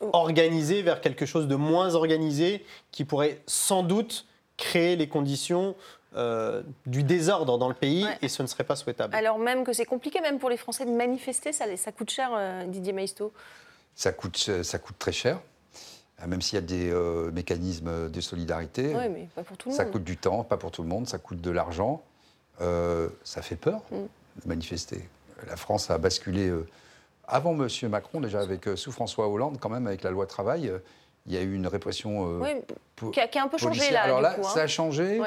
[0.00, 4.26] organisé, vers quelque chose de moins organisé, qui pourrait sans doute
[4.56, 5.74] créer les conditions
[6.16, 9.16] euh, du désordre dans le pays et ce ne serait pas souhaitable.
[9.16, 12.30] Alors même que c'est compliqué même pour les Français de manifester, ça, ça coûte cher,
[12.32, 13.32] euh, Didier Maisto
[13.96, 15.40] ça coûte, euh, ça coûte très cher,
[16.24, 16.92] même s'il y a des
[17.32, 18.94] mécanismes de solidarité.
[18.94, 19.88] Oui, mais pas pour tout le ça monde.
[19.88, 22.00] Ça coûte du temps, pas pour tout le monde, ça coûte de l'argent.
[22.60, 23.96] ça fait peur mm.
[24.42, 25.08] De manifester.
[25.46, 26.52] La France a basculé
[27.26, 27.68] avant M.
[27.88, 30.72] Macron, déjà avec sous François Hollande, quand même, avec la loi travail.
[31.26, 32.40] il y a eu une répression.
[32.40, 32.50] oui,
[33.12, 34.02] qui, a, un peu changé là.
[34.02, 34.42] Alors là, hein.
[34.42, 35.20] ça a changé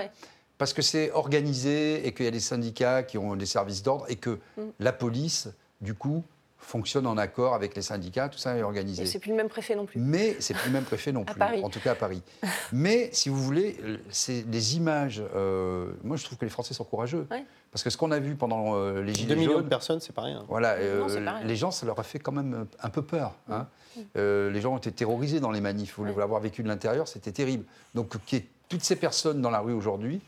[0.57, 4.05] parce que c'est organisé et qu'il y a des syndicats qui ont des services d'ordre
[4.09, 4.61] et que mm.
[4.79, 5.49] la police,
[5.81, 6.23] du coup,
[6.57, 9.05] fonctionne en accord avec les syndicats, tout ça est organisé.
[9.05, 9.99] c'est plus le même préfet non plus.
[9.99, 12.21] Mais c'est plus le même préfet non plus, en tout cas à Paris.
[12.73, 13.77] Mais si vous voulez,
[14.09, 15.23] c'est des images.
[15.35, 17.27] Euh, moi, je trouve que les Français sont courageux.
[17.71, 19.43] Parce que ce qu'on a vu pendant euh, les Gilets jaunes.
[19.43, 20.43] 2 millions de personnes, c'est pas rien.
[20.47, 23.33] Voilà, euh, les gens, ça leur a fait quand même un peu peur.
[23.49, 23.67] Hein.
[23.95, 24.09] Mm.
[24.49, 25.95] les gens ont été terrorisés dans les manifs.
[25.97, 27.65] Vous l'avoir vécu de l'intérieur, c'était terrible.
[27.93, 30.21] Donc, qu'il y ait toutes ces personnes dans la rue aujourd'hui,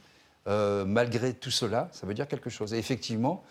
[0.47, 2.73] euh, malgré tout cela, ça veut dire quelque chose.
[2.73, 3.43] Et effectivement,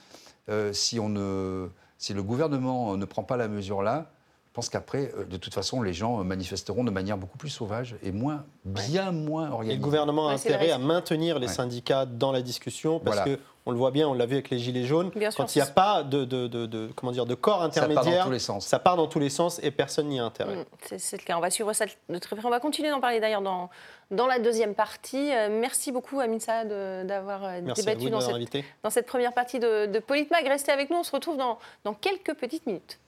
[0.48, 4.11] euh, si, on ne, si le gouvernement ne prend pas la mesure là,
[4.48, 7.96] je pense qu'après, euh, de toute façon, les gens manifesteront de manière beaucoup plus sauvage
[8.03, 9.74] et moins, bien moins organisée.
[9.74, 13.70] Et le gouvernement a intérêt à maintenir les syndicats dans la discussion parce que on
[13.70, 15.11] le voit bien, on l'a vu avec les gilets jaunes.
[15.37, 18.24] quand il n'y a pas de, de, comment dire, de corps intermédiaire, ça part dans
[18.24, 20.57] tous les sens, ça part dans tous les sens et personne n'y a intérêt.
[20.57, 21.37] Mm, c'est le cas.
[21.37, 22.46] On va suivre ça de très près.
[22.46, 23.68] On va continuer d'en parler d'ailleurs dans,
[24.11, 25.35] dans la deuxième partie.
[25.35, 29.98] Euh, merci beaucoup, Aminsa, d'avoir euh, débattu dans, cette, dans cette première partie de, de
[29.98, 30.46] Politmag.
[30.46, 32.98] Restez avec nous, on se retrouve dans, dans quelques petites minutes.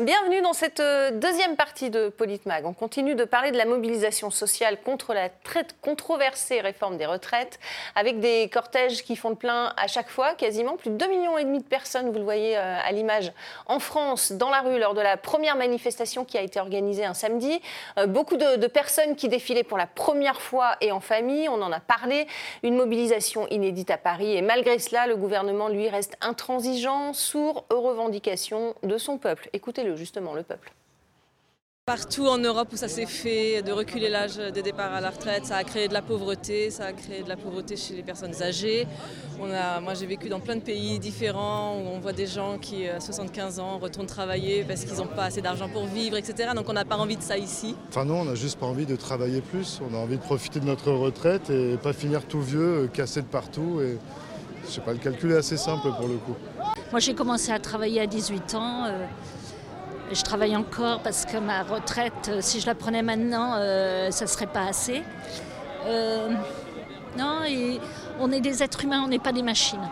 [0.00, 2.64] Bienvenue dans cette euh, deuxième partie de Politmag.
[2.64, 7.60] On continue de parler de la mobilisation sociale contre la très controversée réforme des retraites,
[7.94, 11.36] avec des cortèges qui font le plein à chaque fois, quasiment plus de 2,5 millions
[11.36, 13.32] et demi de personnes, vous le voyez euh, à l'image,
[13.66, 17.12] en France, dans la rue, lors de la première manifestation qui a été organisée un
[17.12, 17.60] samedi.
[17.98, 21.60] Euh, beaucoup de, de personnes qui défilaient pour la première fois et en famille, on
[21.60, 22.26] en a parlé.
[22.62, 27.82] Une mobilisation inédite à Paris, et malgré cela, le gouvernement, lui, reste intransigeant, sourd aux
[27.82, 29.50] revendications de son peuple.
[29.52, 30.72] Écoutez justement, le peuple.
[31.84, 35.46] Partout en Europe où ça s'est fait, de reculer l'âge de départ à la retraite,
[35.46, 38.40] ça a créé de la pauvreté, ça a créé de la pauvreté chez les personnes
[38.40, 38.86] âgées.
[39.40, 42.58] On a, moi j'ai vécu dans plein de pays différents où on voit des gens
[42.58, 46.50] qui à 75 ans retournent travailler parce qu'ils n'ont pas assez d'argent pour vivre, etc.
[46.54, 47.74] Donc on n'a pas envie de ça ici.
[47.88, 50.60] Enfin non, on n'a juste pas envie de travailler plus, on a envie de profiter
[50.60, 53.80] de notre retraite et pas finir tout vieux, cassé de partout.
[53.80, 53.98] Et
[54.66, 56.36] je sais pas, le calcul est assez simple pour le coup.
[56.92, 58.84] Moi j'ai commencé à travailler à 18 ans.
[58.86, 59.04] Euh,
[60.14, 64.24] je travaille encore parce que ma retraite, euh, si je la prenais maintenant, euh, ça
[64.24, 65.02] ne serait pas assez.
[65.86, 66.28] Euh,
[67.18, 67.40] non,
[68.20, 69.88] on est des êtres humains, on n'est pas des machines.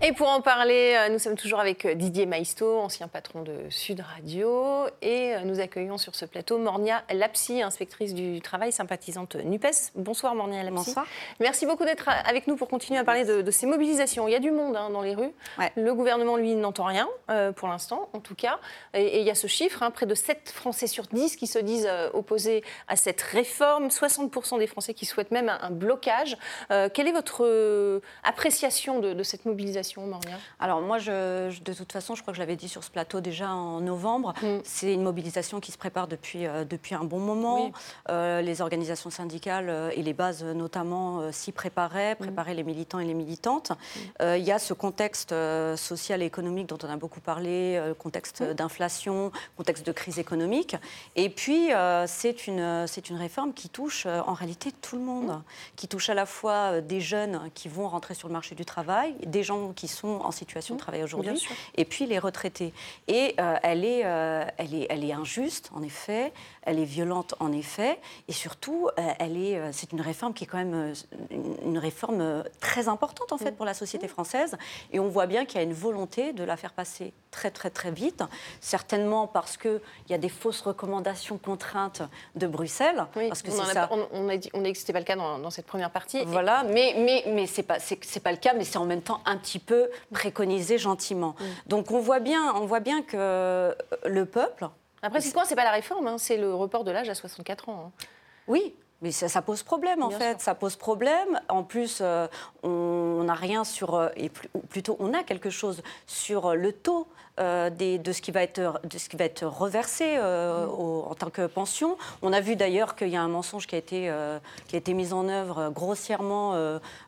[0.00, 3.52] Et pour en parler, euh, nous sommes toujours avec euh, Didier Maisto, ancien patron de
[3.68, 9.34] Sud Radio, et euh, nous accueillons sur ce plateau Mornia Lapsi, inspectrice du travail, sympathisante
[9.34, 9.90] NUPES.
[9.96, 10.76] Bonsoir Mornia Lapsi.
[10.76, 11.06] Bonsoir.
[11.40, 14.28] Merci beaucoup d'être avec nous pour continuer à parler de, ces mobilisations.
[14.28, 15.32] Il y a du monde hein, dans les rues.
[15.74, 17.08] Le gouvernement, lui, n'entend rien,
[17.56, 18.60] pour l'instant, en tout cas.
[18.94, 21.58] Et, il y a ce chiffre, hein, près de 7 Français sur 10 qui se
[21.58, 26.36] disent opposés à cette réforme, 60% des Français qui souhaitent même un, blocage.
[26.68, 29.87] quelle est votre appréciation de cette mobilisation
[30.60, 33.20] alors moi, je, de toute façon, je crois que je l'avais dit sur ce plateau
[33.20, 34.60] déjà en novembre, mm.
[34.64, 37.72] c'est une mobilisation qui se prépare depuis, euh, depuis un bon moment.
[38.08, 42.18] Euh, les organisations syndicales euh, et les bases notamment s'y préparaient, mm.
[42.18, 43.70] préparaient les militants et les militantes.
[43.70, 44.36] Mm.
[44.36, 45.34] Il y a ce contexte
[45.76, 50.76] social et économique dont on a beaucoup parlé, contexte d'inflation, contexte de crise économique.
[51.16, 51.70] Et puis,
[52.06, 55.42] c'est une, c'est une réforme qui touche en réalité tout le monde,
[55.76, 59.14] qui touche à la fois des jeunes qui vont rentrer sur le marché du travail,
[59.26, 62.74] des gens qui sont en situation de travail bien aujourd'hui, et puis les retraités.
[63.06, 67.36] Et euh, elle, est, euh, elle, est, elle est injuste, en effet, elle est violente,
[67.38, 70.92] en effet, et surtout, euh, elle est, c'est une réforme qui est quand même
[71.30, 74.56] une, réforme très importante, en fait, pour la société française.
[74.90, 77.70] Et on voit bien qu'il y a une volonté de la faire passer très, très,
[77.70, 78.24] très vite,
[78.60, 82.02] certainement parce qu'il y a des fausses recommandations contraintes
[82.34, 83.06] de Bruxelles.
[83.28, 83.86] parce que c'est a ça.
[83.86, 85.66] pas- on- on a dit, on a que c'était pas le cas dans, dans cette
[85.66, 86.24] première partie.
[86.24, 88.86] Voilà, mais, mais, mais ce n'est pas, c'est- c'est pas le cas, mais c'est en
[88.86, 89.67] même temps un petit peu
[90.12, 91.34] préconisé gentiment.
[91.66, 93.74] Donc on voit bien, on voit bien que euh,
[94.06, 94.68] le peuple...
[95.00, 97.68] Après, c'est quoi C'est pas la réforme, hein, c'est le report de l'âge à 64
[97.68, 97.84] ans.
[97.86, 98.06] hein.
[98.48, 100.32] Oui, mais ça, ça pose problème en Bien fait.
[100.32, 100.40] sûr.
[100.40, 101.40] Ça pose problème.
[101.48, 102.26] En plus, euh,
[102.62, 106.54] on n'a rien sur, euh, et plus- ou plutôt on a quelque chose sur euh,
[106.54, 107.06] le taux.
[107.40, 110.70] euh, des- de, ce qui va être, de ce qui va être reversé euh, Mm.
[110.70, 111.96] au- en tant que pension.
[112.20, 114.12] On a vu d'ailleurs qu'il y a un mensonge qui a été,
[114.66, 116.56] qui a été mis en œuvre grossièrement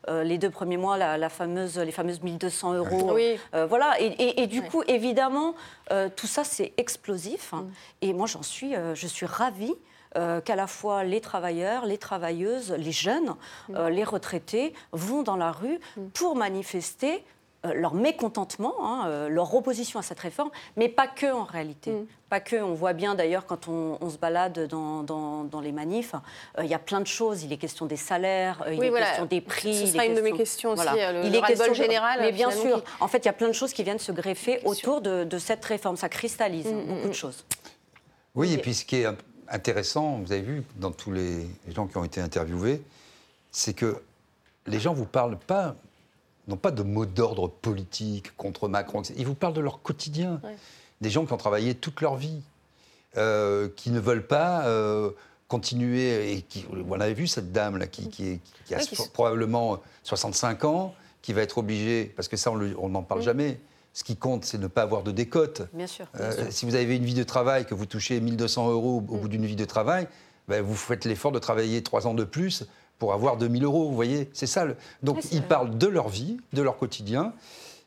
[0.07, 3.11] les deux premiers mois, la, la fameuse, les fameuses 1200 euros.
[3.13, 3.37] Oui.
[3.67, 5.53] Voilà, et, et- et du coup, évidemment,
[6.15, 7.51] tout ça, c'est explosif.
[7.51, 7.55] Mm.
[7.57, 7.65] hein.
[8.01, 9.75] Et moi, j'en suis, je suis ravie
[10.17, 13.35] euh, qu'à la fois les travailleurs, les travailleuses, les jeunes,
[13.69, 13.75] Mm.
[13.75, 15.79] euh, les retraités vont dans la rue
[16.13, 17.23] pour manifester
[17.63, 21.91] euh, leur mécontentement, hein, leur opposition à cette réforme, mais pas que en réalité.
[21.91, 22.05] Mm.
[22.27, 22.55] Pas que.
[22.55, 26.15] On voit bien d'ailleurs quand on, on se balade dans, dans- dans les manifs,
[26.57, 27.43] euh, il y a plein de choses.
[27.43, 29.05] Il est question des salaires, euh, il Oui, est voilà.
[29.05, 29.75] question des prix.
[29.75, 32.19] Ce sera une de mes questions aussi, euh, le- il le est question de- général,
[32.21, 32.83] Mais bien sûr.
[32.83, 35.23] qui- En fait, il y a plein de choses qui viennent se greffer autour de,
[35.23, 35.97] de cette réforme.
[35.97, 37.45] Ça cristallise Mm, beaucoup de choses.
[38.33, 39.07] Oui, et puis ce qui est
[39.51, 42.81] intéressant, vous avez vu dans tous les gens qui ont été interviewés,
[43.51, 44.01] c'est que
[44.67, 45.75] les gens vous parlent pas,
[46.47, 50.39] non pas de mots d'ordre politique contre Macron, ils vous parlent de leur quotidien.
[50.43, 50.55] Ouais.
[51.01, 52.41] Des gens qui ont travaillé toute leur vie,
[53.17, 55.11] euh, qui ne veulent pas euh,
[55.47, 56.31] continuer.
[56.33, 58.83] Et qui, on avait vu cette dame là qui, qui, est- qui a Ouais,
[59.13, 63.23] probablement 65 ans, qui va être obligée, parce que ça on n'en parle Mm.
[63.23, 63.59] jamais.
[63.93, 65.63] Ce qui compte, c'est ne pas avoir de décote.
[65.73, 66.07] Bien sûr.
[66.15, 66.53] bien Euh, sûr.
[66.53, 69.45] si vous avez une vie de travail, que vous touchez 1200 euros au bout d'une
[69.45, 70.07] vie de travail,
[70.47, 72.65] ben, vous faites l'effort de travailler trois ans de plus
[72.99, 74.63] pour avoir 2000 euros, vous voyez C'est ça.
[74.65, 75.47] le- Donc, Oui, ils vrai.
[75.47, 77.33] parlent de leur vie, de leur quotidien.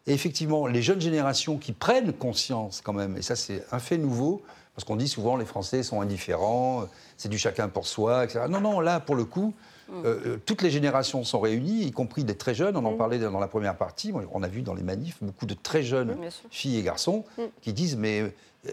[0.06, 3.96] Et effectivement, les jeunes générations qui prennent conscience quand même, et ça c'est un fait
[3.96, 4.42] nouveau,
[4.74, 6.86] parce qu'on dit souvent les Français sont indifférents, euh,
[7.16, 8.40] c'est du chacun pour soi, etc.
[8.50, 9.54] Non, non, là, pour le coup,
[9.92, 12.76] euh, euh, toutes les générations sont réunies, y compris des très jeunes.
[12.76, 14.12] On en parlait dans la première partie.
[14.32, 16.16] On a vu dans les manifs beaucoup de très jeunes
[16.50, 17.42] filles et garçons Mm.
[17.62, 18.70] qui disent mais euh,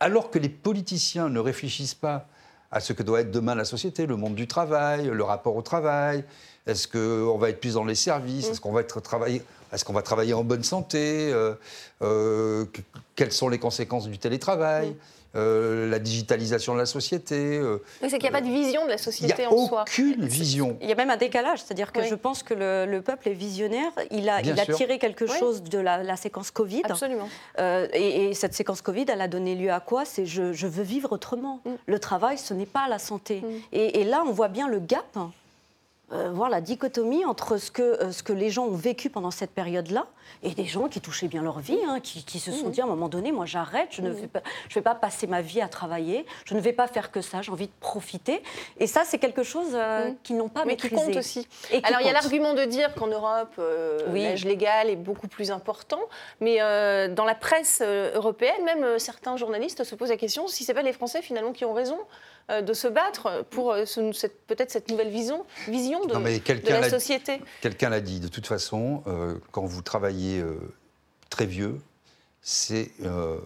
[0.00, 2.26] alors que les politiciens ne réfléchissent pas
[2.70, 5.62] à ce que doit être demain la société, le monde du travail, le rapport au
[5.62, 6.22] travail,
[6.66, 9.92] est-ce qu'on va être plus dans les services, est-ce qu'on va être travailler est-ce qu'on
[9.92, 11.52] va travailler en bonne santé euh,
[12.00, 12.80] euh, que-
[13.16, 14.96] Quelles sont les conséquences du télétravail?
[15.36, 18.84] Euh, La digitalisation de la société euh, Oui, c'est qu'il n'y a pas de vision
[18.84, 19.82] de la Il n'y société a en soi.
[19.82, 20.76] aucune vision.
[20.80, 22.06] Il y a même un décalage, c'est-à-dire que Oui.
[22.08, 23.90] je pense que le, le peuple est visionnaire.
[24.10, 25.38] Il a, il tiré quelque Oui.
[25.38, 26.82] chose de la, la séquence Covid.
[26.84, 27.28] Absolument.
[27.58, 30.04] Euh, et, et cette séquence Covid, elle a donné lieu à quoi?
[30.04, 31.60] C'est je, je veux vivre autrement.
[31.64, 31.70] Mm.
[31.86, 33.40] Le travail, ce n'est pas la santé.
[33.42, 33.46] Mm.
[33.72, 35.30] Et, et là, on voit bien le gap, hein,
[36.12, 39.30] euh, voir la dichotomie entre ce que, euh, ce que les gens ont vécu pendant
[39.30, 40.06] cette période-là
[40.42, 42.54] et des gens qui touchaient bien leur vie, hein, qui, qui se Mm.
[42.54, 44.94] sont dit à un moment donné, moi j'arrête, je ne vais pas, je vais pas
[44.94, 47.72] passer ma vie à travailler, je ne vais pas faire que ça, j'ai envie de
[47.80, 48.42] profiter.
[48.78, 50.16] Et ça, c'est quelque chose euh, Mm.
[50.22, 51.46] qu'ils n'ont pas Mais qui compte aussi.
[51.70, 54.22] Et qui Alors, il y a l'argument de dire qu'en Europe, euh, Oui.
[54.22, 56.00] l'âge légal est beaucoup plus important,
[56.40, 56.58] mais
[57.10, 60.92] dans la presse européenne, même certains journalistes se posent la question si c'est pas les
[60.92, 61.98] Français finalement qui ont raison
[62.62, 66.38] de se battre pour euh, ce- cette- peut-être cette nouvelle vision, vision de, Non, mais
[66.38, 67.40] de la société.
[67.60, 70.54] Quelqu'un l'a dit, de toute façon, euh, quand vous travaillez euh,
[71.30, 71.78] très vieux,
[72.40, 73.38] c'est euh,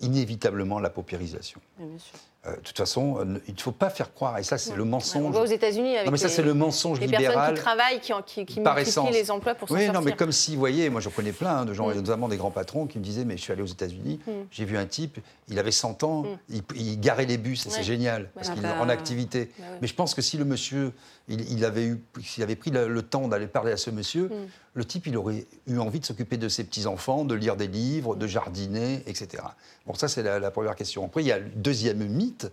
[0.00, 1.60] inévitablement la paupérisation.
[1.78, 2.18] Bien sûr.
[2.46, 4.82] Euh, de toute façon, euh, il ne faut pas faire croire, et ça c'est le
[4.82, 5.30] On mensonge.
[5.30, 7.54] voit aux États-Unis avec non mais ça les, c'est le mensonge les personnes libéral.
[7.54, 9.92] qui travaillent, qui, qui, qui multiplient les emplois pour Oui, sortir.
[9.92, 11.96] non, mais comme si, vous voyez, moi je connais plein hein, de gens, Mm.
[11.96, 14.30] notamment des grands patrons, qui me disaient Mais je suis allé aux États-Unis, Mm.
[14.50, 16.26] j'ai vu un type, il avait 100 ans, Mm.
[16.48, 19.50] il, il garait les bus, c'est génial, parce Ah qu'il est bah, en activité.
[19.58, 19.78] bah ouais.
[19.82, 20.92] Mais je pense que si le monsieur,
[21.28, 24.28] il, il avait, eu, s'il avait pris le, le temps d'aller parler à ce monsieur,
[24.28, 24.69] Mm.
[24.74, 28.14] Le type, il aurait eu envie de s'occuper de ses petits-enfants, de lire des livres,
[28.14, 29.42] de jardiner, etc.
[29.86, 31.04] Bon, ça, c'est la, la première question.
[31.04, 32.50] Après, il y a le deuxième mythe.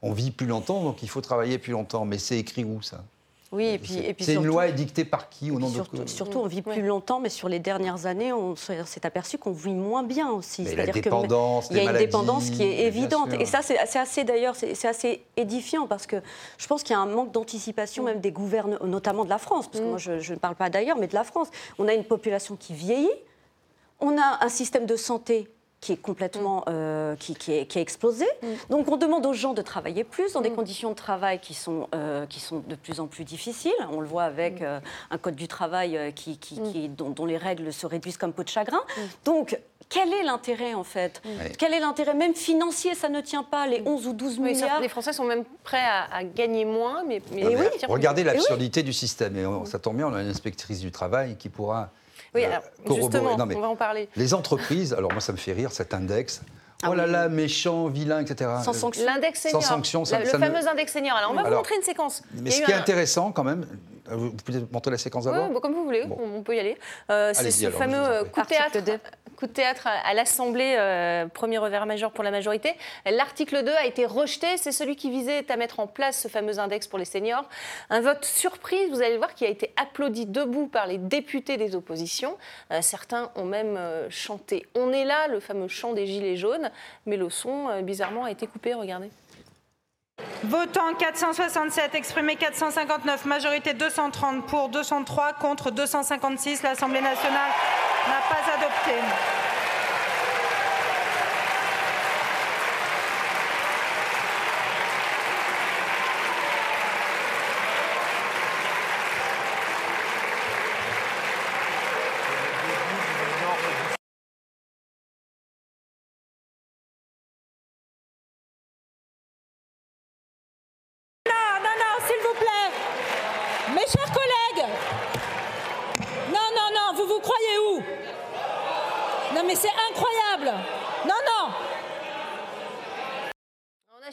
[0.00, 2.04] On vit plus longtemps, donc il faut travailler plus longtemps.
[2.04, 3.04] Mais c'est écrit où, ça?
[3.50, 5.96] Oui, et puis, et puis C'est une loi édictée par qui, au nom de Surtout,
[5.96, 9.52] quoi surtout, on vit plus longtemps, mais sur les dernières années, on s'est aperçu qu'on
[9.52, 10.66] vit moins bien aussi.
[10.66, 13.32] C'est-à-dire que dépendance, il y a une dépendance qui est évidente.
[13.40, 16.16] Et ça, c'est assez d'ailleurs, c'est c'est assez édifiant parce que
[16.58, 19.66] je pense qu'il y a un manque d'anticipation même des gouvernements, notamment de la France,
[19.68, 19.88] parce que Mm.
[19.88, 21.48] moi je, je ne parle pas d'ailleurs, mais de la France.
[21.78, 23.08] On a une population qui vieillit,
[24.00, 25.48] on a un système de santé
[25.80, 28.26] qui est complètement euh, qui, qui, est, qui, a explosé.
[28.42, 28.46] Mm.
[28.70, 30.56] Donc on demande aux gens de travailler plus dans des mm.
[30.56, 33.72] conditions de travail qui sont, euh, qui sont de plus en plus difficiles.
[33.92, 34.64] On le voit avec mm.
[34.64, 38.42] euh, un code du travail qui, qui dont, dont, les règles se réduisent comme peau
[38.42, 38.80] de chagrin.
[39.24, 41.22] Donc quel est l'intérêt en fait?
[41.58, 42.12] Quel est l'intérêt?
[42.12, 44.80] Même financier Ça ne tient pas les 11 ou 12 milliards.
[44.80, 47.64] les Français sont même prêts à, gagner moins, mais, mais, oui.
[47.88, 49.36] regardez l'absurdité du système.
[49.36, 51.90] Et ça tombe bien, on a une inspectrice du travail qui pourra
[52.34, 54.08] oui, alors, justement, on va en parler.
[54.16, 56.42] Les entreprises, alors moi ça me fait rire cet index.
[56.82, 58.48] Ah oh là là, méchant, vilain, etc.
[58.64, 59.04] Sans sanction.
[59.04, 59.60] L'index senior.
[59.60, 60.04] Sans sanction.
[60.04, 61.16] Ça, le fameux index senior.
[61.16, 62.22] Alors, on va vous montrer une séquence.
[62.34, 63.66] Mais ce qui est intéressant, quand même,
[64.10, 66.76] vous pouvez montrer la séquence d'abord Oui, comme vous voulez, on peut y aller.
[67.10, 68.78] Euh, c'est ce fameux euh, coup de théâtre
[69.38, 72.74] coup de théâtre à l'Assemblée, euh, premier revers majeur pour la majorité.
[73.06, 74.56] L'article 2 a été rejeté.
[74.56, 77.48] C'est celui qui visait à mettre en place ce fameux index pour les seniors.
[77.88, 81.56] Un vote surprise, vous allez le voir, qui a été applaudi debout par les députés
[81.56, 82.36] des oppositions.
[82.72, 86.72] Euh, certains ont même euh, chanté On est là, le fameux chant des Gilets jaunes.
[87.06, 88.74] Mais le son, bizarrement, a été coupé.
[88.74, 89.10] Regardez.
[90.44, 96.62] Votant 467, exprimé 459, majorité 230 pour, 203 contre, 256.
[96.62, 97.50] L'Assemblée nationale
[98.06, 98.92] n'a pas adopté.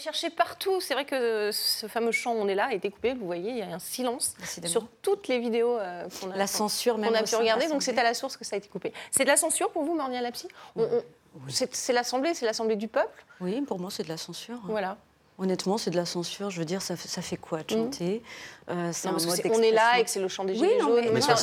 [0.06, 0.82] Cherché partout.
[0.82, 3.14] C'est vrai que ce fameux chant On est là a été coupé.
[3.14, 6.48] Vous voyez, il y a un silence sur toutes les vidéos euh, qu'on a, la
[6.48, 7.68] censure même a pu regarder.
[7.68, 8.94] Donc c'est à la source que ça a été coupé.
[9.12, 10.48] C'est de la censure pour vous, Mornia Lapsi
[11.50, 13.26] C'est l'Assemblée, c'est l'Assemblée du peuple?
[13.42, 14.60] Oui, pour moi c'est de la censure.
[14.66, 14.98] Voilà.
[15.38, 16.50] Honnêtement, c'est de la censure.
[16.50, 17.78] Je veux dire, ça, ça fait quoi de mmh.
[17.78, 18.24] chanter
[18.70, 21.10] euh, On est là et que c'est le chant des Gilets jaunes.
[21.12, 21.36] Mais, ça,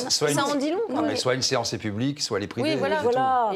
[0.45, 0.81] en dit long.
[0.89, 2.71] Non, mais soit une séance est publique, soit elle est privée.
[2.71, 3.01] Oui, voilà.
[3.01, 3.51] voilà,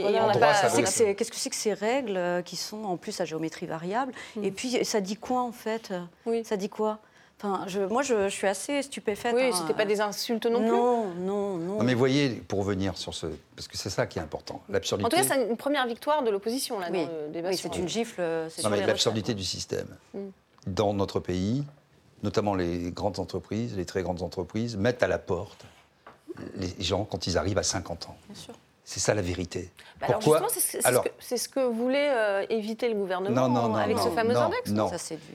[0.75, 4.13] Qu'est-ce que c'est que ces règles euh, qui sont en plus à géométrie variable?
[4.35, 4.43] Mmh.
[4.43, 5.91] Et puis, ça dit quoi en fait?
[6.27, 6.43] Oui.
[6.45, 6.99] Ça dit quoi?
[7.39, 9.35] Enfin, je, moi, je, suis assez stupéfaite.
[9.35, 10.67] Oui, ce n'était pas des insultes non, plus.
[10.69, 11.83] Non, non, non.
[11.83, 15.05] mais voyez, pour revenir sur ce, parce que c'est ça qui est important, l'absurdité.
[15.05, 17.05] En tout cas, c'est une première victoire de l'opposition là oui.
[17.35, 18.21] Oui, c'est une gifle.
[18.63, 20.19] Non, mais l'absurdité du système mm.
[20.65, 21.63] dans notre pays,
[22.23, 25.65] notamment les grandes entreprises, les très grandes entreprises, mettent à la porte
[26.55, 28.17] les gens quand ils arrivent à 50 ans.
[28.29, 28.53] Bien sûr.
[28.89, 29.69] C'est ça la vérité.
[29.99, 30.79] Bah Pourquoi alors justement,
[31.19, 34.71] c'est ce, que voulait euh, éviter le gouvernement non, non, avec ce fameux index.
[34.71, 34.89] Non,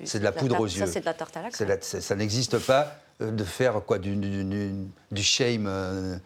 [0.05, 0.87] c'est de la poudre aux yeux.
[0.87, 4.17] Ça, c'est de la tarte à la Ça n'existe pas euh, de faire quoi, du,
[4.17, 6.17] du, shame, euh,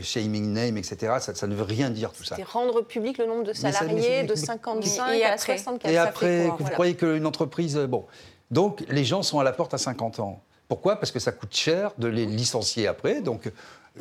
[0.00, 1.14] shaming name, etc.
[1.18, 2.36] Ça, ne veut rien dire tout ça.
[2.36, 5.92] C'est rendre public le nombre de salariés de 55 à 64.
[5.92, 7.76] Et après, vous croyez qu'une entreprise...
[7.76, 8.06] Bon,
[8.52, 10.40] donc les gens sont à la porte à 50 ans.
[10.68, 10.96] Pourquoi?
[11.00, 13.22] Parce que ça coûte cher de les licencier après.
[13.22, 13.50] Donc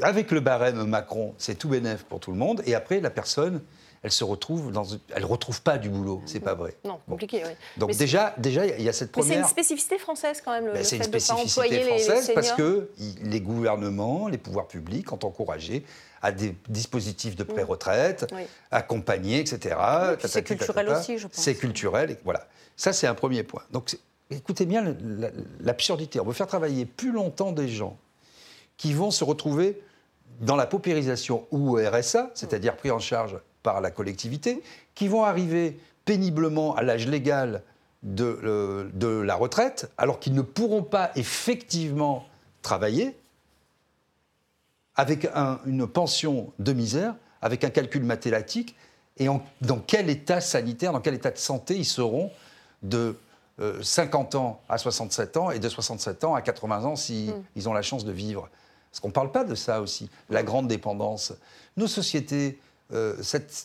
[0.01, 2.61] avec le barème Macron, c'est tout bénef pour tout le monde.
[2.65, 3.61] Et après, la personne,
[4.03, 6.21] elle se retrouve dans, elle retrouve pas du boulot.
[6.25, 6.75] C'est pas vrai.
[6.83, 7.41] Non, compliqué.
[7.43, 7.51] Oui.
[7.77, 9.29] Donc déjà, déjà, il y a cette première.
[9.29, 10.71] Mais c'est une spécificité française quand même.
[10.71, 12.89] Ben, c'est une spécificité française parce que
[13.23, 15.85] les gouvernements, les pouvoirs publics ont encouragé
[16.21, 17.47] à des dispositifs de mm.
[17.47, 18.33] pré-retraite,
[18.71, 19.75] accompagnés, etc.
[20.23, 21.35] c'est culturel aussi, je pense.
[21.37, 22.47] C'est culturel, et voilà.
[22.77, 23.63] Ça, c'est un premier point.
[23.71, 23.97] Donc,
[24.29, 24.95] écoutez bien
[25.61, 26.19] l'absurdité.
[26.19, 27.97] On veut faire travailler plus longtemps des gens
[28.77, 29.81] qui vont se retrouver
[30.41, 34.61] dans la paupérisation ou au RSA, c'est-à-dire pris en charge par la collectivité,
[34.93, 37.63] qui vont arriver péniblement à l'âge légal
[38.03, 42.25] de, euh, de, la retraite, alors qu'ils ne pourront pas effectivement
[42.61, 43.17] travailler,
[44.95, 45.27] avec
[45.65, 48.75] une pension de misère, avec un calcul mathématique,
[49.17, 49.27] et
[49.61, 52.31] dans quel état sanitaire, dans quel état de santé ils seront
[52.83, 53.17] de
[53.81, 57.65] 50 euh, ans à 67 ans et de 67 ans à 80 ans s'ils si
[57.65, 57.69] mm.
[57.69, 58.49] ont la chance de vivre.
[58.95, 61.33] Parce qu'on ne parle pas de ça aussi, la grande dépendance.
[61.75, 62.57] Nos sociétés,
[62.93, 63.13] euh,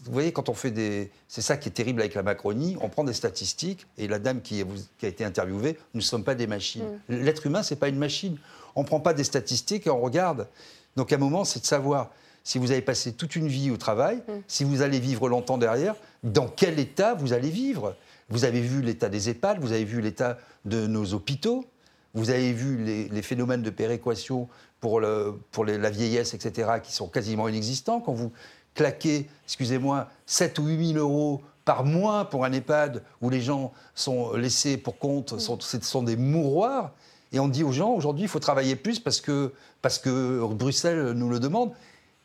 [0.04, 1.12] vous voyez, quand on fait des...
[1.28, 4.40] C'est ça qui est terrible avec la Macronie, on prend des statistiques, et la dame
[4.40, 6.98] qui, a été interviewée, nous ne sommes pas des machines.
[7.08, 7.14] Mm.
[7.14, 8.38] L'être humain, ce n'est pas une machine.
[8.74, 10.48] On ne prend pas des statistiques et on regarde.
[10.96, 12.10] Donc à un moment, c'est de savoir
[12.42, 14.32] si vous avez passé toute une vie au travail, mm.
[14.48, 17.94] si vous allez vivre longtemps derrière, dans quel état vous allez vivre.
[18.30, 21.66] Vous avez vu l'état des EHPAD, vous avez vu l'état de nos hôpitaux,
[22.14, 24.48] vous avez vu les, les phénomènes de péréquation
[24.80, 28.00] pour, le, pour la vieillesse, etc., qui sont quasiment inexistants.
[28.00, 28.32] Quand vous
[28.74, 33.72] claquez, excusez-moi, 7 ou 8 000 euros par mois pour un EHPAD où les gens
[33.94, 36.92] sont laissés pour compte, sont, ce sont des mouroirs,
[37.32, 39.52] et on dit aux gens, aujourd'hui, il faut travailler plus parce que,
[39.82, 41.72] parce que Bruxelles nous le demande.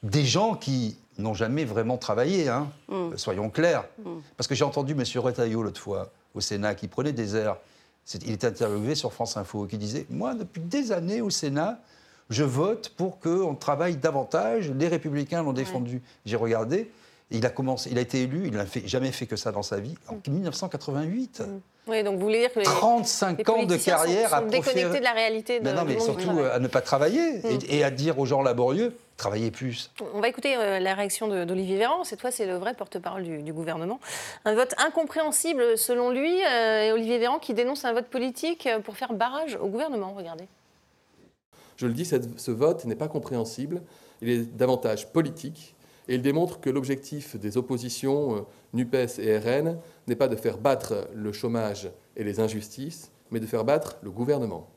[0.02, 3.18] Des gens qui n'ont jamais vraiment travaillé, hein, Mm.
[3.18, 3.86] soyons clairs.
[4.04, 4.10] Mm.
[4.38, 5.04] Parce que j'ai entendu M.
[5.18, 7.58] Retailleau l'autre fois au Sénat qui prenait des airs.
[8.24, 11.80] Il était interviewé sur France Info qui disait Moi, depuis des années au Sénat,
[12.30, 14.72] je vote pour qu'on travaille davantage.
[14.72, 16.02] Les Républicains l'ont défendu.
[16.26, 16.90] J'ai regardé.
[17.32, 19.80] Il a, commencé, il a été élu, il n'a jamais fait que ça dans sa
[19.80, 21.42] vie, en 1988.
[21.88, 24.36] Oui, donc vous voulez dire que les, 35 les ans de politiciens sont- carrière sont,
[24.36, 26.82] à déconnectés proférer- de la réalité de, Mais non, mais surtout euh, à ne pas
[26.82, 27.46] travailler Mm.
[27.70, 29.92] et, et à dire aux gens laborieux travaillez plus.
[30.14, 32.04] On va écouter euh, la réaction d'Olivier Véran.
[32.04, 34.00] Cette fois, c'est le vrai porte-parole du, du gouvernement.
[34.46, 36.32] Un vote incompréhensible selon lui.
[36.46, 40.14] euh, et Olivier Véran qui dénonce un vote politique pour faire barrage au gouvernement.
[40.16, 40.46] Regardez.
[41.78, 43.82] Je le dis, ce vote n'est pas compréhensible,
[44.22, 45.76] il est davantage politique,
[46.08, 48.42] et il démontre que l'objectif des oppositions euh,
[48.74, 53.46] NUPES et RN n'est pas de faire battre le chômage et les injustices, mais de
[53.46, 54.70] faire battre le gouvernement.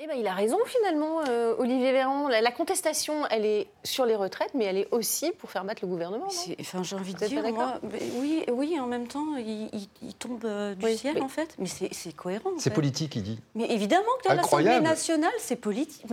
[0.00, 2.26] Eh ben, il a raison finalement, euh, Olivier Véran.
[2.26, 5.82] La, la contestation, elle est sur les retraites, mais elle est aussi pour faire battre
[5.84, 6.26] le gouvernement.
[6.60, 7.78] Enfin, j'ai envie de dire, moi,
[8.18, 11.22] oui, oui, en même temps, il, il- il tombe euh, du Oui, ciel, oui.
[11.22, 11.54] en fait.
[11.60, 12.50] Mais c'est cohérent.
[12.56, 13.40] en C'est politique, il dit.
[13.54, 16.04] Mais évidemment que l'Assemblée nationale, c'est politique.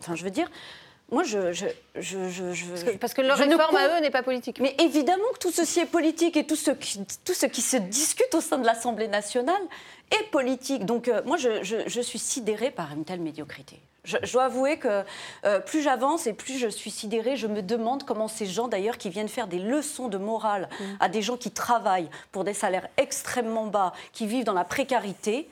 [0.00, 0.48] Enfin, je veux dire,
[1.10, 1.52] moi, je.
[1.52, 4.60] je, je, je- Parce que, leur réforme à eux n'est pas politique.
[4.60, 7.76] Mais évidemment que tout ceci est politique et tout ce qui, tout ce qui se
[7.76, 9.60] discute au sein de l'Assemblée nationale
[10.12, 10.84] est politique.
[10.86, 13.78] Donc euh, moi, je, je- je suis sidérée par une telle médiocrité.
[14.04, 15.02] Je, dois avouer que
[15.44, 18.96] euh, plus j'avance et plus je suis sidérée, je me demande comment ces gens d'ailleurs
[18.96, 22.88] qui viennent faire des leçons de morale à des gens qui travaillent pour des salaires
[22.96, 25.50] extrêmement bas, qui vivent dans la précarité,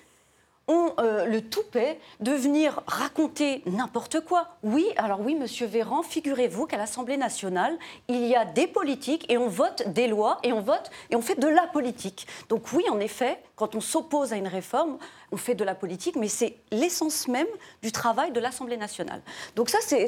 [0.68, 4.48] ont euh, le toupet de venir raconter n'importe quoi.
[4.62, 7.76] Oui, alors oui, monsieur Véran, figurez-vous qu'à l'Assemblée nationale,
[8.08, 11.22] il y a des politiques et on vote des lois et on vote et on
[11.22, 12.26] fait de la politique.
[12.48, 14.98] Donc oui, en effet, quand on s'oppose à une réforme,
[15.32, 17.46] on fait de la politique, mais c'est l'essence même
[17.82, 19.20] du travail de l'Assemblée nationale.
[19.56, 20.06] Donc ça, c'est,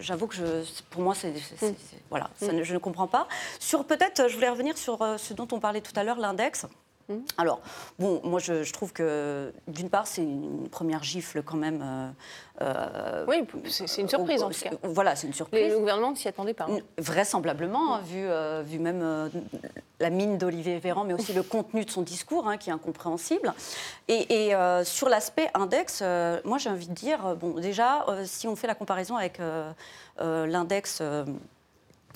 [0.00, 1.32] j'avoue que pour moi, c'est,
[2.10, 3.28] voilà, je ne comprends pas.
[3.58, 6.66] Sur peut-être, je voulais revenir sur euh, ce dont on parlait tout à l'heure, l'index.
[7.38, 7.60] Alors,
[7.98, 11.80] bon, moi je, je trouve que d'une part c'est une première gifle quand même.
[11.82, 12.10] euh,
[12.62, 14.70] euh, Oui, c'est une surprise en tout cas.
[14.82, 15.72] Voilà, c'est une surprise.
[15.72, 16.66] Le gouvernement ne s'y attendait pas.
[16.68, 16.78] hein.
[16.98, 19.30] Vraisemblablement, hein, vu, euh, vu même
[20.00, 23.54] la mine d'Olivier Véran, mais aussi le contenu de son discours, hein, qui est incompréhensible.
[24.08, 24.54] Et, et,
[24.84, 26.02] sur l'aspect index,
[26.44, 29.40] moi j'ai envie de dire, bon, déjà, si on fait la comparaison avec
[30.20, 31.02] l'index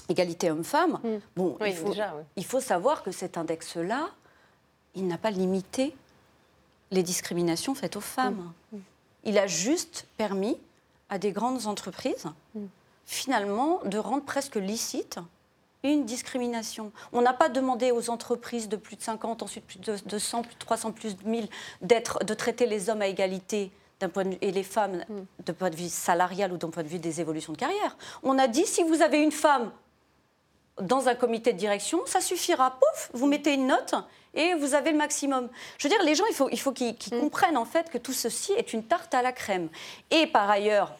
[0.08, 0.98] égalité homme-femme,
[1.36, 1.56] bon, Hmm.
[1.62, 4.08] Oui, il, faut, déjà, il faut savoir que cet index-là,
[4.94, 5.94] il n'a pas limité
[6.90, 8.52] les discriminations faites aux femmes.
[8.72, 8.78] Hmm.
[9.24, 10.58] Il a juste permis
[11.08, 12.66] à des grandes entreprises, Hmm.
[13.06, 15.18] finalement, de rendre presque licite
[15.84, 16.92] une discrimination.
[17.12, 20.54] On n'a pas demandé aux entreprises de plus de 50, ensuite plus de 200, plus
[20.54, 21.48] de 300, plus de 1000,
[21.80, 25.04] d'être, de traiter les hommes à égalité d'un point de vue, et les femmes
[25.44, 27.96] d'un point de vue salarial ou d'un point de vue des évolutions de carrière.
[28.22, 29.70] On a dit, si vous avez une femme
[30.80, 32.70] dans un comité de direction, ça suffira.
[32.70, 33.94] Pouf, vous mettez une note
[34.34, 35.48] et vous avez le maximum.
[35.78, 37.98] Je veux dire, les gens, il faut, il faut qu'ils qu'ils comprennent en fait que
[37.98, 39.68] tout ceci est une tarte à la crème.
[40.10, 40.94] Et par ailleurs,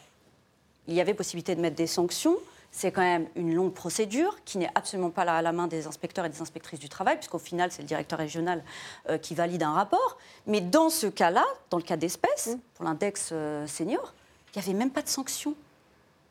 [0.89, 2.37] il y avait possibilité de mettre des sanctions.
[2.71, 6.25] C'est quand même une longue procédure qui n'est absolument pas à la main des inspecteurs
[6.25, 8.65] et des inspectrices du travail, puisqu'au final, c'est le directeur régional
[9.11, 10.17] euh, qui valide un rapport.
[10.47, 14.15] Mais dans ce cas-là, dans le cas d'espèce, pour l'index euh, senior,
[14.55, 15.55] il n'y avait même pas de sanctions.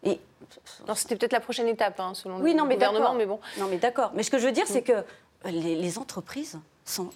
[0.04, 0.20] Et
[0.88, 3.16] Non, c'était peut-être la prochaine étape, hein, selon oui, le non, mais gouvernement, d'accord.
[3.18, 3.40] mais bon.
[3.60, 4.12] Non, mais d'accord.
[4.16, 4.74] Mais ce que je veux dire, Mm.
[4.74, 5.04] c'est que
[5.46, 7.10] les, les entreprises s'en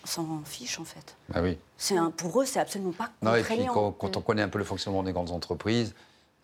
[0.46, 1.16] fichent, en fait.
[1.34, 1.58] Ah oui.
[1.78, 3.74] C'est un, pour eux, c'est absolument pas Non, et puis contraignant.
[3.74, 5.94] quand, quand on connaît un peu le fonctionnement des grandes entreprises,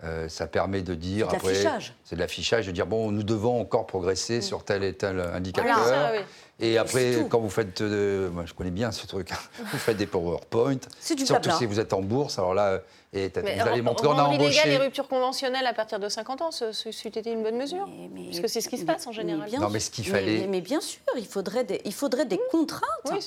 [0.03, 1.93] euh, ça permet de dire C'est de l'affichage.
[2.03, 5.77] c'est de l'affichage, de dire bon, nous devons encore progresser sur tel et tel indicateur.
[5.77, 6.07] Voilà.
[6.07, 6.19] Ça, oui.
[6.59, 9.37] Et après, quand vous faites, euh, moi je connais bien ce truc, hein.
[9.71, 10.77] vous faites des PowerPoint.
[10.99, 11.57] C'est du Surtout blabla.
[11.59, 12.81] si vous êtes en bourse, alors là,
[13.13, 14.77] et Mais vous allez montrer, on a illégal les embauché.
[14.77, 17.89] ruptures conventionnelles à partir de 50 ans, ce, ce, c'eût été une bonne mesure
[18.27, 19.49] Parce que c'est ce qui se passe en général.
[19.49, 19.73] bien Non, sûr.
[19.73, 22.39] mais ce qu'il Mais- fallait- Mais, mais bien sûr, il faudrait des, il faudrait des
[22.51, 22.81] contraintes
[23.11, 23.19] Oui,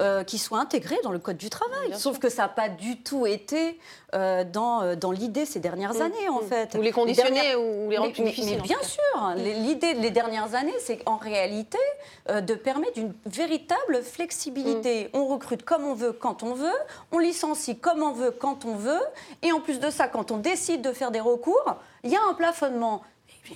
[0.00, 1.94] euh, qui soient intégrées dans le Code du travail.
[1.94, 3.78] Sauf que ça n'a pas du tout été
[4.14, 6.46] euh, dans, euh, dans l'idée ces dernières Mm, années, en mm.
[6.48, 6.74] fait.
[6.76, 9.34] Ou les conditionner dernières- ou les rendre Mais- plus mais- difficiles, Mais en bien sûr,
[9.36, 11.78] les- l'idée les dernières années, c'est en réalité
[12.30, 15.04] euh, de permettre une véritable flexibilité.
[15.14, 15.18] Mm.
[15.18, 16.72] On recrute comme on veut, quand on veut,
[17.12, 19.00] on licencie comme on veut, quand on veut,
[19.42, 22.20] et en plus de ça, quand on décide de faire des recours, il y a
[22.30, 23.02] un plafonnement.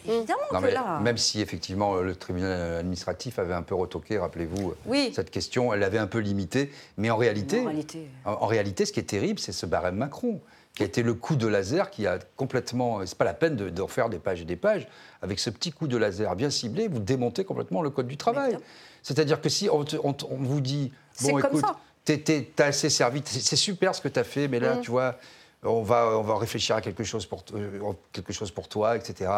[0.07, 1.01] Évidemment Non, que là...
[1.01, 5.13] Même si effectivement le tribunal administratif avait un peu retoqué, rappelez-vous, Oui.
[5.15, 6.73] cette question, elle l'avait un peu limitée.
[6.97, 9.97] Mais en réalité, En réalité- en, en réalité, ce qui est terrible, c'est ce barème
[9.97, 10.41] Macron,
[10.75, 13.05] qui a été le coup de laser qui a complètement.
[13.05, 14.89] C'est pas la peine de, de refaire des pages et des pages.
[15.21, 18.57] Avec ce petit coup de laser bien ciblé, vous démontez complètement le code du travail.
[19.03, 22.89] C'est-à-dire que si on, te- on on vous dit C'est bon, comme écoute, t'as assez
[22.89, 24.81] servi, c'est super ce que tu as fait, mais là, Mm.
[24.81, 25.17] tu vois.
[25.65, 27.81] On va, on va réfléchir à quelque chose, pour, euh,
[28.13, 29.31] quelque chose pour toi, etc.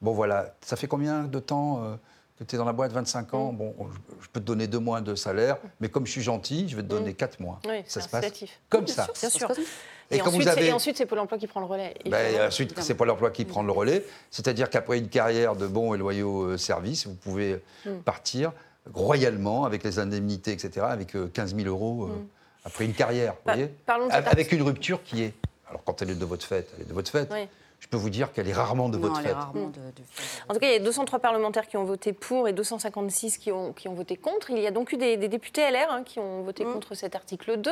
[0.00, 0.54] Bon, voilà.
[0.60, 1.96] Ça fait combien de temps euh,
[2.38, 2.92] que tu es dans la boîte?
[2.92, 3.52] 25 ans?
[3.52, 3.56] Mm.
[3.56, 6.68] Bon, je- je peux te donner deux mois de salaire, mais comme je suis gentil,
[6.68, 7.14] je vais te donner Mm.
[7.16, 7.60] quatre mois.
[7.66, 8.32] Oui, ça c'est se passe
[8.68, 9.04] comme Bien ça.
[9.04, 9.50] sûr, bien sûr.
[10.10, 11.94] Et ensuite, vous avez- c'est- et ensuite, c'est Pôle emploi qui prend le relais.
[12.08, 14.04] Ben, ensuite, c'est Pôle emploi qui prend le relais.
[14.30, 17.90] C'est-à-dire qu'après une carrière de bons et loyaux euh, services, vous pouvez Mm.
[18.04, 18.52] partir
[18.94, 22.24] royalement avec les indemnités, etc., avec euh, 15 000 euros euh,
[22.64, 23.32] après une carrière.
[23.34, 23.64] vous voyez?
[23.64, 23.70] Mm.
[23.84, 25.34] parlons de Avec cette avec une rupture qui est.
[25.68, 27.28] Alors, quand elle est de votre fait, elle est de votre fait.
[27.32, 27.48] Oui.
[27.78, 29.34] Je peux vous dire qu'elle est rarement de Non, votre elle est fait.
[29.34, 29.72] rarement Mm.
[29.72, 30.02] de, de-
[30.48, 33.52] En tout cas, il y a 203 parlementaires qui ont voté pour et 256 qui
[33.52, 34.48] ont, qui ont voté contre.
[34.48, 37.14] Il y a donc eu des, des députés LR hein, qui ont voté contre cet
[37.14, 37.70] article 2.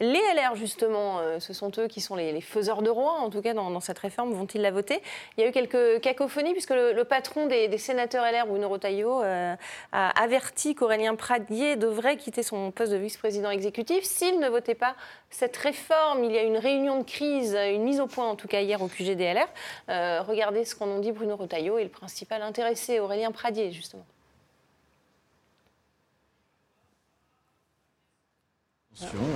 [0.00, 3.28] Les LR, justement, euh, ce sont eux qui sont les, les faiseurs de roi, en
[3.28, 4.32] tout cas, dans, dans cette réforme.
[4.32, 5.02] Vont-ils la voter?
[5.36, 8.70] Il y a eu quelques cacophonies, puisque le, le patron des, des sénateurs LR, Bruno
[8.70, 9.54] Retailleau, euh,
[9.92, 14.96] a averti qu'Aurélien Pradier devrait quitter son poste de vice-président exécutif s'il ne votait pas
[15.32, 16.24] cette réforme.
[16.24, 18.80] Il y a une réunion de crise, une mise au point, en tout cas, hier
[18.80, 19.48] au QG des LR.
[19.88, 24.04] Euh, regardez ce qu'en ont dit Bruno Retailleau et le principal intéressé, Aurélien Pradier, justement.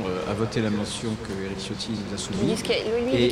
[0.06, 2.62] euh, a voté la motion que Eric Ciotti nous a soumise.
[3.14, 3.28] et-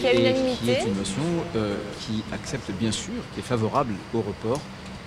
[0.56, 1.22] qui est une motion
[1.54, 4.60] euh, qui accepte bien sûr, qui est favorable au report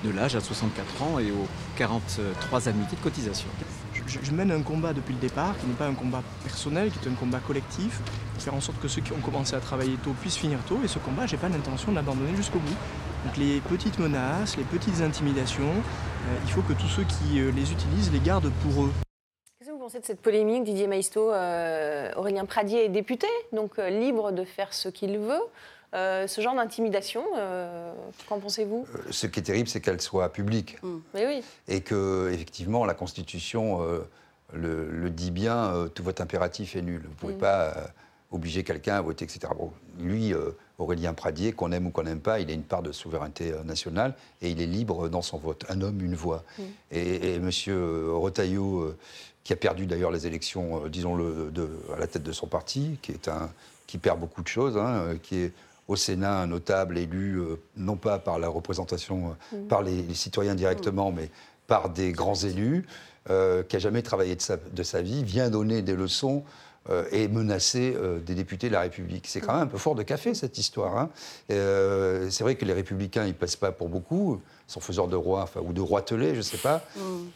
[0.03, 3.47] de l'âge à 64 ans et aux 43 annuités de cotisation.
[4.07, 7.11] Je, mène un combat depuis le départ, qui n'est pas un combat personnel, qui est
[7.11, 7.99] un combat collectif,
[8.39, 10.79] faire en sorte que ceux qui ont commencé à travailler tôt puissent finir tôt.
[10.83, 12.75] Et ce combat, j'ai pas l'intention de l'abandonner jusqu'au bout.
[13.25, 17.51] Donc les petites menaces, les petites intimidations, euh, il faut que tous ceux qui euh,
[17.51, 18.91] les utilisent les gardent pour eux.
[19.59, 21.33] Qu'est-ce que vous pensez de cette polémique, Didier Maisto?
[21.33, 25.41] Euh, Aurélien Pradier est député, donc libre de faire ce qu'il veut.
[25.93, 27.93] Euh, ce genre d'intimidation, euh,
[28.27, 28.85] qu'en pensez-vous?
[29.09, 30.77] Ce qui est terrible, c'est qu'elle soit publique.
[31.13, 31.41] Mais oui.
[31.67, 33.99] Et que, effectivement, la Constitution euh,
[34.53, 37.01] le, le dit bien, euh, tout vote impératif est nul.
[37.03, 37.37] Vous ne pouvez Mm.
[37.37, 37.85] pas euh,
[38.31, 39.39] obliger quelqu'un à voter, etc.
[39.57, 42.83] Bon, lui, euh, Aurélien Pradier, qu'on aime ou qu'on n'aime pas, il a une part
[42.83, 45.63] de souveraineté euh, nationale et il est libre dans son vote.
[45.69, 46.43] Un homme, une voix.
[46.59, 46.63] Mm.
[46.91, 47.49] Et, et M.
[48.13, 48.97] Retailleau, euh,
[49.45, 51.51] qui a perdu d'ailleurs les élections, euh, disons-le,
[51.95, 53.49] à la tête de son parti, qui, est un,
[53.87, 55.53] qui perd beaucoup de choses, hein, euh, qui est
[55.87, 59.67] au Sénat un notable élu, euh, non pas par la représentation, euh, Mm.
[59.67, 61.29] par les, les citoyens directement, mais
[61.67, 62.85] par des grands élus,
[63.29, 66.43] euh, qui a jamais travaillé de sa, de sa vie, vient donner des leçons
[67.11, 69.25] et menacer euh, des députés de la République.
[69.27, 70.97] C'est quand même un peu fort de café, cette histoire.
[70.97, 71.09] hein.
[71.51, 75.07] Euh, c'est vrai que les Républicains, ils ne pèsent pas pour beaucoup, ils sont faiseurs
[75.07, 76.81] de rois, enfin, ou de roitelets, je ne sais pas.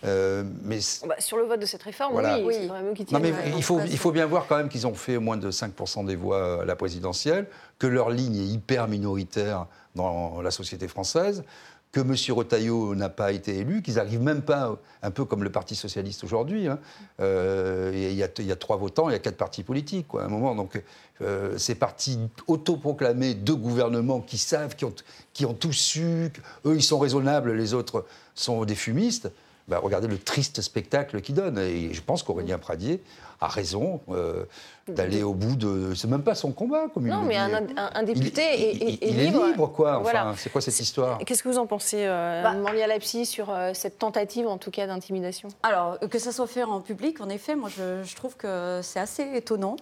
[0.06, 2.40] Euh, mais Bah, Sur le vote de cette réforme, Voilà.
[2.40, 3.22] oui, qui non, tiennent.
[3.22, 5.38] mais euh, il faut, en il faut bien voir quand même qu'ils ont fait moins
[5.38, 7.48] de 5% des voix à la présidentielle,
[7.80, 11.44] que leur ligne est hyper minoritaire dans la société française,
[11.92, 12.16] que M.
[12.36, 16.24] Retailleau n'a pas été élu, qu'ils n'arrivent même pas, un peu comme le Parti socialiste
[16.24, 16.68] aujourd'hui.
[16.68, 16.80] hein.
[17.20, 20.56] Euh, Il y, a- trois votants, il y a quatre partis politiques, à un moment.
[20.56, 20.82] Donc,
[21.22, 22.18] euh, ces partis
[22.48, 24.94] autoproclamés de gouvernement qui savent, qui ont,
[25.34, 26.32] qui ont tous su,
[26.66, 29.30] eux, ils sont raisonnables, les autres sont des fumistes.
[29.72, 31.58] Bah, regardez le triste spectacle qu'ils donnent.
[31.58, 33.02] Et je pense qu'Aurélien Pradier
[33.40, 34.44] a raison euh,
[34.90, 35.94] d'aller au bout de.
[35.96, 38.64] C'est même pas son combat, comme il Non, le mais un, un- un député il,
[38.64, 39.46] est, il- est- est il est libre.
[39.46, 39.92] libre, quoi.
[39.94, 40.34] Enfin, Voilà.
[40.38, 43.98] c'est quoi cette histoire Qu'est-ce que vous en pensez, euh, Bah- Lapsi, sur euh, cette
[43.98, 45.48] tentative, en tout cas, d'intimidation?
[45.64, 49.00] Alors, que ça soit fait en public, en effet, moi, je, je trouve que c'est
[49.00, 49.78] assez étonnant.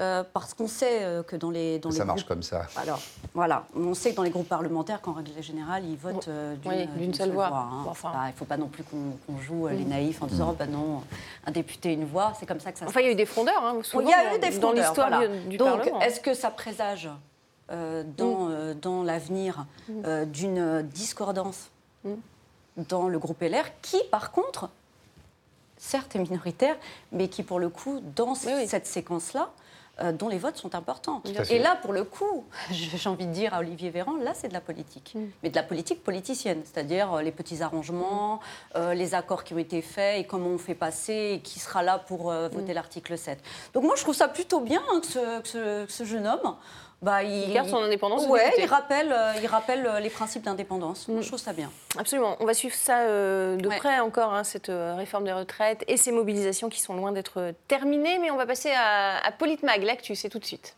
[0.00, 2.66] Euh, parce qu'on sait euh, que dans les, dans Ça les marche groupes- comme ça.
[2.76, 3.00] Alors,
[3.34, 6.70] voilà, on sait que dans les groupes parlementaires, qu'en règle générale, ils votent euh, d'une
[6.70, 7.48] Oui, d'une seule voix.
[7.48, 7.84] hein.
[7.88, 8.10] Enfin.
[8.12, 9.88] Pas- il ne faut pas non plus qu'on qu'on joue euh, les Mm.
[9.88, 11.02] naïfs en disant, bah non,
[11.46, 13.16] un député, une voix, c'est comme ça que ça se Enfin, il y a eu
[13.16, 15.28] des frondeurs, hein, souvent, il y a eu des dans frondeurs, l'histoire voilà.
[15.28, 16.00] du, du Donc, Parlement.
[16.00, 17.08] est-ce que ça présage
[17.70, 18.50] euh, dans, Mm.
[18.50, 19.66] euh, dans l'avenir
[20.04, 21.70] euh, d'une discordance
[22.04, 22.12] Mm.
[22.88, 24.68] dans le groupe LR, qui, par contre,
[25.76, 26.76] certes est minoritaire,
[27.12, 29.50] mais qui, pour le coup, dans cette séquence-là,
[30.00, 31.22] euh, dont les votes sont importants.
[31.50, 34.52] Et là, pour le coup, j'ai envie de dire à Olivier Véran, là, c'est de
[34.52, 35.14] la politique.
[35.42, 38.40] Mais de la politique politicienne, c'est-à-dire euh, les petits arrangements,
[38.76, 41.82] euh, les accords qui ont été faits et comment on fait passer et qui sera
[41.82, 43.40] là pour euh, voter l'article 7.
[43.74, 46.26] Donc moi, je trouve ça plutôt bien hein, que, ce, que ce- que ce jeune
[46.26, 46.54] homme...
[47.00, 51.06] Bah, Il garde son indépendance Ouais, il rappelle, euh, il rappelle euh, les principes d'indépendance.
[51.08, 51.70] Moi, Je trouve ça bien.
[51.96, 52.36] Absolument.
[52.40, 55.96] On va suivre ça euh, de près encore, hein, cette euh, réforme des retraites et
[55.96, 58.18] ces mobilisations qui sont loin d'être terminées.
[58.18, 60.74] Mais on va passer à, à Politmag, l'actu, c'est tout de suite.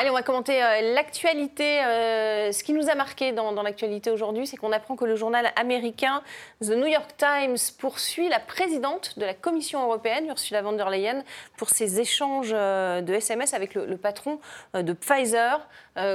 [0.00, 1.84] Allez, on va commenter euh, l'actualité.
[1.84, 5.14] Euh, ce qui nous a marqué dans, dans l'actualité aujourd'hui, c'est qu'on apprend que le
[5.14, 6.22] journal américain
[6.62, 11.22] The New York Times poursuit la présidente de la Commission européenne, Ursula von der Leyen,
[11.58, 14.40] pour ses échanges euh, de SMS avec le, le patron
[14.72, 15.68] de Pfizer,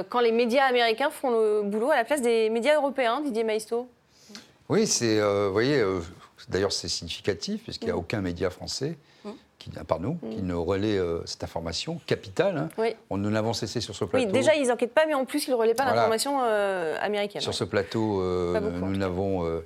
[0.08, 3.88] quand les médias américains font le boulot à la place des médias européens, Didier Maisto.
[4.68, 5.80] Oui, c'est, vous voyez,
[6.48, 8.96] D'ailleurs, c'est significatif, puisqu'il n'y a aucun média français,
[9.70, 12.56] qui, à part nous, qui ne relaie euh, cette information capitale.
[12.58, 12.68] hein.
[12.78, 12.94] Oui.
[13.10, 14.30] On nous l'avons cessé sur ce Oui, plateau.
[14.32, 15.96] déjà, ils n'enquêtent pas, mais en plus, ils ne relaient pas Voilà.
[15.96, 17.40] l'information euh, américaine.
[17.40, 17.56] Sur ouais.
[17.56, 19.60] ce plateau, euh, beaucoup, nous n'avons euh,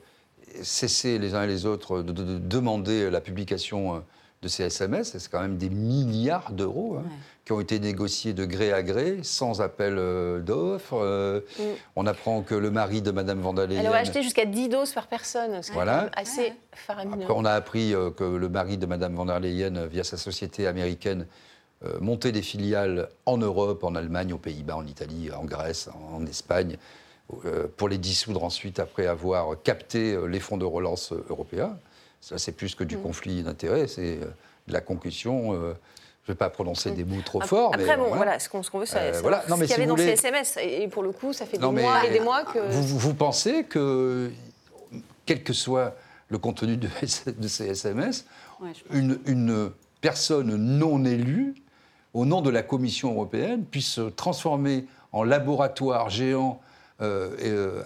[0.62, 4.02] cessé les uns et les autres de, de- de demander la publication
[4.42, 5.16] de ces SMS.
[5.18, 7.04] C'est quand même des milliards d'euros hein,
[7.50, 10.94] qui ont été négociés de gré à gré, sans appel euh, d'offres.
[11.02, 11.62] Euh, Mm.
[11.96, 13.80] On apprend que le mari de Madame van der Leyen...
[13.80, 16.06] Elle aurait acheté jusqu'à 10 doses par personne, ce qui Voilà.
[16.16, 17.22] est assez faramineux.
[17.24, 20.04] Après, on a appris euh, que le mari de Madame van der Leyen, euh, via
[20.04, 21.26] sa société américaine,
[21.84, 26.24] euh, montait des filiales en Europe, en Allemagne, aux Pays-Bas, en Italie, en Grèce, en,
[26.26, 26.76] Espagne,
[27.46, 31.76] euh, pour les dissoudre ensuite après avoir capté les fonds de relance européens.
[32.20, 33.02] Ça, c'est plus que du Mm.
[33.02, 34.18] conflit d'intérêts, c'est
[34.68, 35.74] de la concussion.
[36.30, 38.48] Euh, je ne vais pas prononcer des mots trop forts, Après, mais bon, voilà, ce
[38.48, 39.42] qu'on veut, c'est Euh, voilà.
[39.46, 40.58] Ce qu'il y si avait dans ces SMS.
[40.62, 42.58] Et pour le coup, ça fait des Non, mois et des mois que.
[42.70, 44.30] Vous, pensez que,
[45.26, 45.96] quel que soit
[46.28, 46.88] le contenu de,
[47.38, 48.26] de ces SMS,
[48.60, 49.70] Ouais, une, une
[50.02, 51.54] personne non élue,
[52.12, 56.60] au nom de la Commission européenne, puisse se transformer en laboratoire géant
[57.02, 57.82] euh, euh,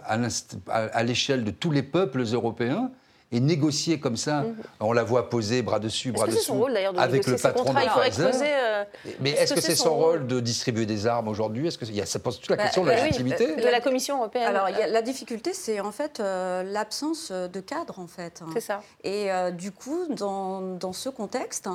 [0.68, 2.90] à l'échelle de tous les peuples européens
[3.34, 4.44] et négocier comme ça,
[4.80, 7.26] on la voit poser bras dessus, bras que c'est dessous, son rôle d'ailleurs de avec
[7.26, 8.30] négocier le patron contrats de Pfizer.
[8.44, 8.84] euh,
[9.20, 11.66] Mais est-ce que c'est son rôle de distribuer des armes aujourd'hui?
[11.66, 13.06] Est-ce que il y a- ça pose toute la Bah, question de bah la oui,
[13.08, 16.62] légitimité de la Commission européenne Alors, il y a- la difficulté, c'est en fait euh,
[16.62, 18.42] l'absence de cadre, en fait.
[18.54, 18.82] C'est ça.
[19.02, 21.68] Et euh, du coup, dans, dans ce contexte,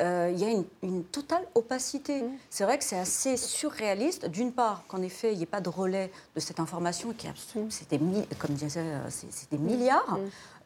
[0.00, 2.22] euh, il y a une, une totale opacité.
[2.22, 2.30] Mmh.
[2.50, 5.68] C'est vrai que c'est assez surréaliste, d'une part, qu'en effet, il n'y ait pas de
[5.68, 9.58] relais de cette information, qui est absolument- c'est des, mi- comme disait, euh, c'est des
[9.58, 10.18] milliards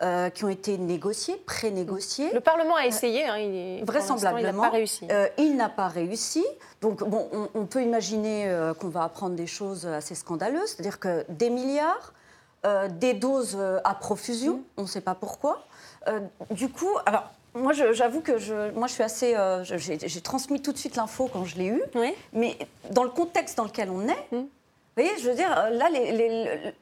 [0.03, 2.33] euh, qui ont été négociés, pré-négociés.
[2.33, 4.41] Le Parlement a essayé, hein, il est- Vraisemblablement.
[4.51, 5.07] il n'a pas réussi.
[5.11, 6.45] Euh, il n'a pas réussi.
[6.81, 10.99] Donc, bon, on, on peut imaginer euh, qu'on va apprendre des choses assez scandaleuses, c'est-à-dire
[11.01, 12.13] que des milliards,
[12.91, 14.63] des doses à profusion, Mm.
[14.79, 15.65] on ne sait pas pourquoi.
[16.51, 17.31] Du coup, alors.
[17.59, 19.35] Moi, j'avoue que je, moi, je suis assez.
[19.37, 21.83] euh, j'ai transmis tout de suite l'info quand je l'ai eue.
[22.33, 22.57] Mais
[22.91, 24.49] dans le contexte dans lequel on est, vous
[24.97, 26.13] voyez, je veux dire, euh, là, les.
[26.13, 26.73] les- le-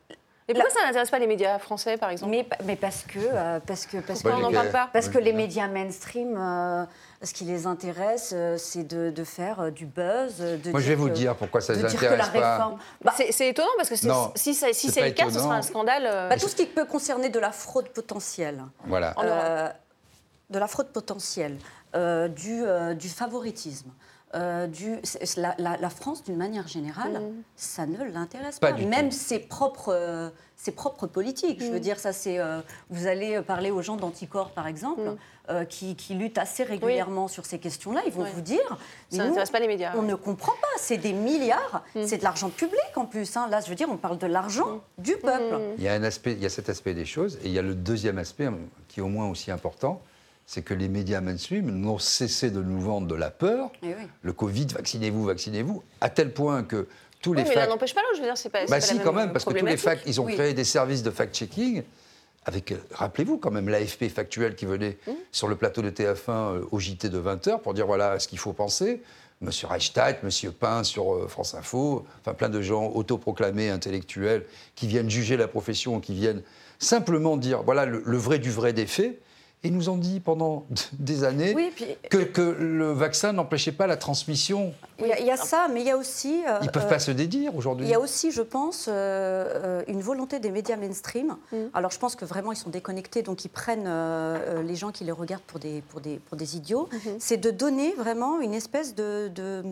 [0.49, 2.31] Mais pourquoi ça n'intéresse pas les médias français, par exemple?
[2.31, 4.89] Mais, mais parce que euh, parce que parce on n'en parle pas?
[4.93, 6.85] parce que les médias mainstream, euh,
[7.21, 10.39] ce qui les intéresse, euh, c'est de, de faire euh, du buzz.
[10.39, 12.59] De Moi, je vais vous que- dire pourquoi ça de les intéresse pas.
[12.59, 15.57] réforme- Bah, c'est étonnant parce que Non, si, ça- si c'est le cas, ce sera
[15.57, 16.05] un scandale.
[16.07, 18.63] euh, Bah, tout ce qui peut concerner de la fraude potentielle.
[18.85, 19.15] Voilà.
[20.51, 21.59] De la fraude potentielle,
[21.95, 23.91] euh, du, euh, du favoritisme.
[24.35, 24.99] euh, du,
[25.37, 27.23] la, la- la France, d'une manière générale,
[27.55, 28.79] ça ne l'intéresse Pas pas.
[28.83, 31.61] Même ses propres, euh, ses propres politiques.
[31.63, 31.81] Je veux Mm.
[31.81, 32.39] dire, ça c'est.
[32.39, 35.17] euh, vous allez parler aux gens d'anticorps, par exemple, Mm.
[35.51, 38.03] euh, qui, qui luttent assez régulièrement sur ces questions-là.
[38.05, 38.79] Ils vont vous dire.
[39.11, 39.93] Ça n'intéresse pas les médias.
[39.97, 40.77] On ne comprend pas.
[40.81, 41.85] C'est des milliards.
[42.05, 43.37] C'est de l'argent public en plus.
[43.37, 43.47] hein.
[43.49, 45.61] Là, je veux dire, on parle de l'argent du peuple.
[45.79, 47.59] Il y a un aspect, il y a cet aspect des choses, et il y
[47.61, 48.49] a le deuxième aspect
[48.89, 50.03] qui est au moins aussi important,
[50.47, 53.71] c'est que les médias mainstream n'ont cessé de nous vendre de la peur.
[53.83, 53.95] Eh oui.
[54.23, 56.87] Le Covid, vaccinez-vous, vaccinez-vous, à tel point que
[57.21, 57.69] tous Oui, les mais facs.
[57.69, 58.61] n'empêche pas l'autre, je veux dire, c'est pas.
[58.67, 60.35] Bah pas si, la quand même parce que tous les facs, ils ont Oui.
[60.35, 61.83] créé des services de fact-checking.
[62.49, 65.13] Avec, euh, rappelez-vous quand même, l'AFP factuel qui venait Mmh.
[65.33, 68.39] sur le plateau de TF1 euh, au JT de 20h pour dire voilà ce qu'il
[68.39, 69.03] faut penser.
[69.41, 74.87] Monsieur Reichstadt, Monsieur Pain sur euh, France Info, enfin plein de gens autoproclamés intellectuels qui
[74.87, 76.43] viennent juger la profession, qui viennent
[76.79, 79.21] simplement dire voilà le, le vrai du vrai des faits.
[79.67, 80.65] Et nous ont dit pendant
[80.99, 84.73] des années Oui, puis- que, que le vaccin n'empêchait pas la transmission.
[84.99, 86.43] Il y, a- il y a ça, mais il y a aussi.
[86.49, 87.87] euh, Ils ne peuvent euh, pas se dédire aujourd'hui.
[87.87, 91.37] Il y a aussi, je pense, euh, euh, une volonté des médias mainstream.
[91.53, 91.57] Mm.
[91.75, 94.93] Alors, je pense que vraiment, ils sont déconnectés, donc ils prennent euh, euh, les gens
[94.93, 96.89] qui les regardent pour des, pour des, pour des idiots.
[96.93, 97.17] Mhm.
[97.19, 99.63] C'est de donner vraiment une espèce de, de,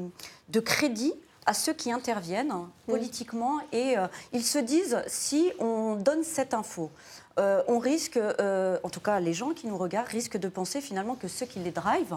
[0.50, 1.14] de crédit
[1.46, 2.52] à ceux qui interviennent
[2.86, 2.92] Mm.
[2.92, 6.90] politiquement et euh, ils se disent si on donne cette info,
[7.38, 10.80] euh, on risque, euh, en tout cas les gens qui nous regardent risquent de penser
[10.80, 12.16] finalement que ceux qui les drivent,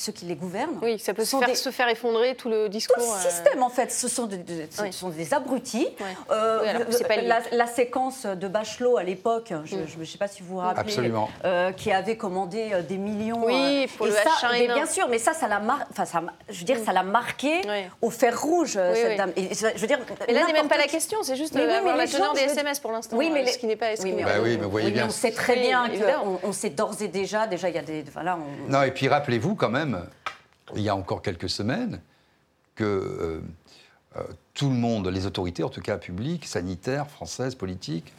[0.00, 0.80] ceux qui les gouvernent, Mm.
[0.84, 2.94] Oui, ça peut se sont faire, des- se faire effondrer tout le discours.
[3.02, 4.92] tout le euh, système, en fait, ce sont, ce Oui.
[4.92, 5.88] sont des abrutis.
[6.30, 9.86] Euh, Oui, alors, le- c'est pas la, séquence de Bachelot à l'époque, je Mm.
[9.98, 11.28] ne sais pas si vous vous rappelez, Absolument.
[11.44, 13.44] euh, qui avait commandé euh, des millions.
[13.44, 14.68] Oui, euh, pour et le ça, H1N1.
[14.68, 17.02] mais Bien sûr, mais ça, ça l'a mar- enfin, ça, je veux dire, ça l'a
[17.02, 17.62] marqué
[18.00, 18.94] au fer rouge, euh, Mm.
[18.94, 19.32] Oui, cette dame.
[19.36, 21.64] Et, je veux dire, Mais là, n'est même pas la question, c'est juste Mais euh,
[21.64, 23.16] oui, mais avoir la les teneur gens, des SMS pour l'instant.
[23.16, 23.96] Oui, mais euh, les- ce qui n'est pas.
[23.96, 25.06] ce Oui, mais Bah oui, mais vous voyez bien.
[25.06, 25.86] on sait très bien
[26.44, 28.04] on sait d'ores et déjà, déjà, il y a des.
[28.68, 29.87] Non, et puis rappelez-vous quand même,
[30.74, 32.00] il y a encore quelques semaines,
[32.74, 33.40] que euh,
[34.16, 34.22] euh,
[34.54, 38.12] tout le monde, les autorités, en tout cas publiques, sanitaires, françaises, politiques,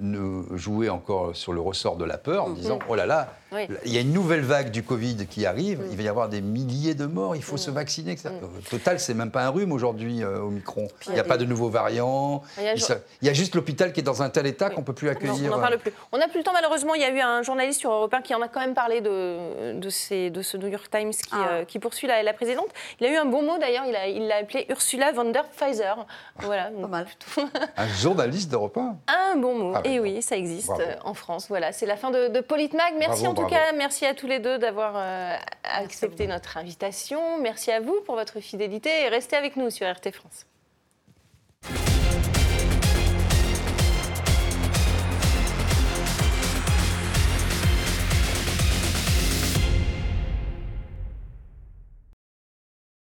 [0.00, 2.54] nous jouer encore sur le ressort de la peur en Mm.
[2.54, 3.66] disant oh là là, Oui.
[3.84, 6.40] il y a une nouvelle vague du Covid qui arrive, il va y avoir des
[6.40, 7.58] milliers de morts, il faut Mm.
[7.58, 8.12] se vacciner.
[8.12, 8.30] etc.
[8.42, 10.88] Au total, c'est même pas un rhume aujourd'hui euh, au micron.
[10.98, 12.42] Puis Il n'y a des- pas de nouveaux variants.
[12.58, 14.46] Il y a- Il ça- il y a juste l'hôpital qui est dans un tel
[14.46, 15.46] état qu'on peut plus Non, accueillir.
[15.52, 15.92] on n'en euh, parle plus.
[16.12, 16.94] On n'a plus le temps, malheureusement.
[16.94, 19.00] Il y a eu un journaliste sur Europe 1 qui en a quand même parlé
[19.00, 21.48] de, de, ces- de ce New York Times qui, Ah.
[21.50, 22.68] euh, qui poursuit la, la présidente.
[23.00, 23.84] Il a eu un bon mot d'ailleurs.
[23.86, 26.06] Il l'a il l'a appelé Ursula von der Pfizer.
[26.40, 26.70] Voilà.
[26.80, 27.06] Pas mal.
[27.76, 28.96] Un journaliste d'Europe 1.
[29.08, 29.72] Un bon mot.
[29.76, 31.48] Ah, eh oui, ça existe euh, en France.
[31.48, 32.94] Voilà, c'est la fin de, de Politmag.
[32.98, 37.38] Merci en tout cas, merci à tous les deux d'avoir euh, accepté notre invitation.
[37.38, 40.46] Merci à vous pour votre fidélité et restez avec nous sur RT France.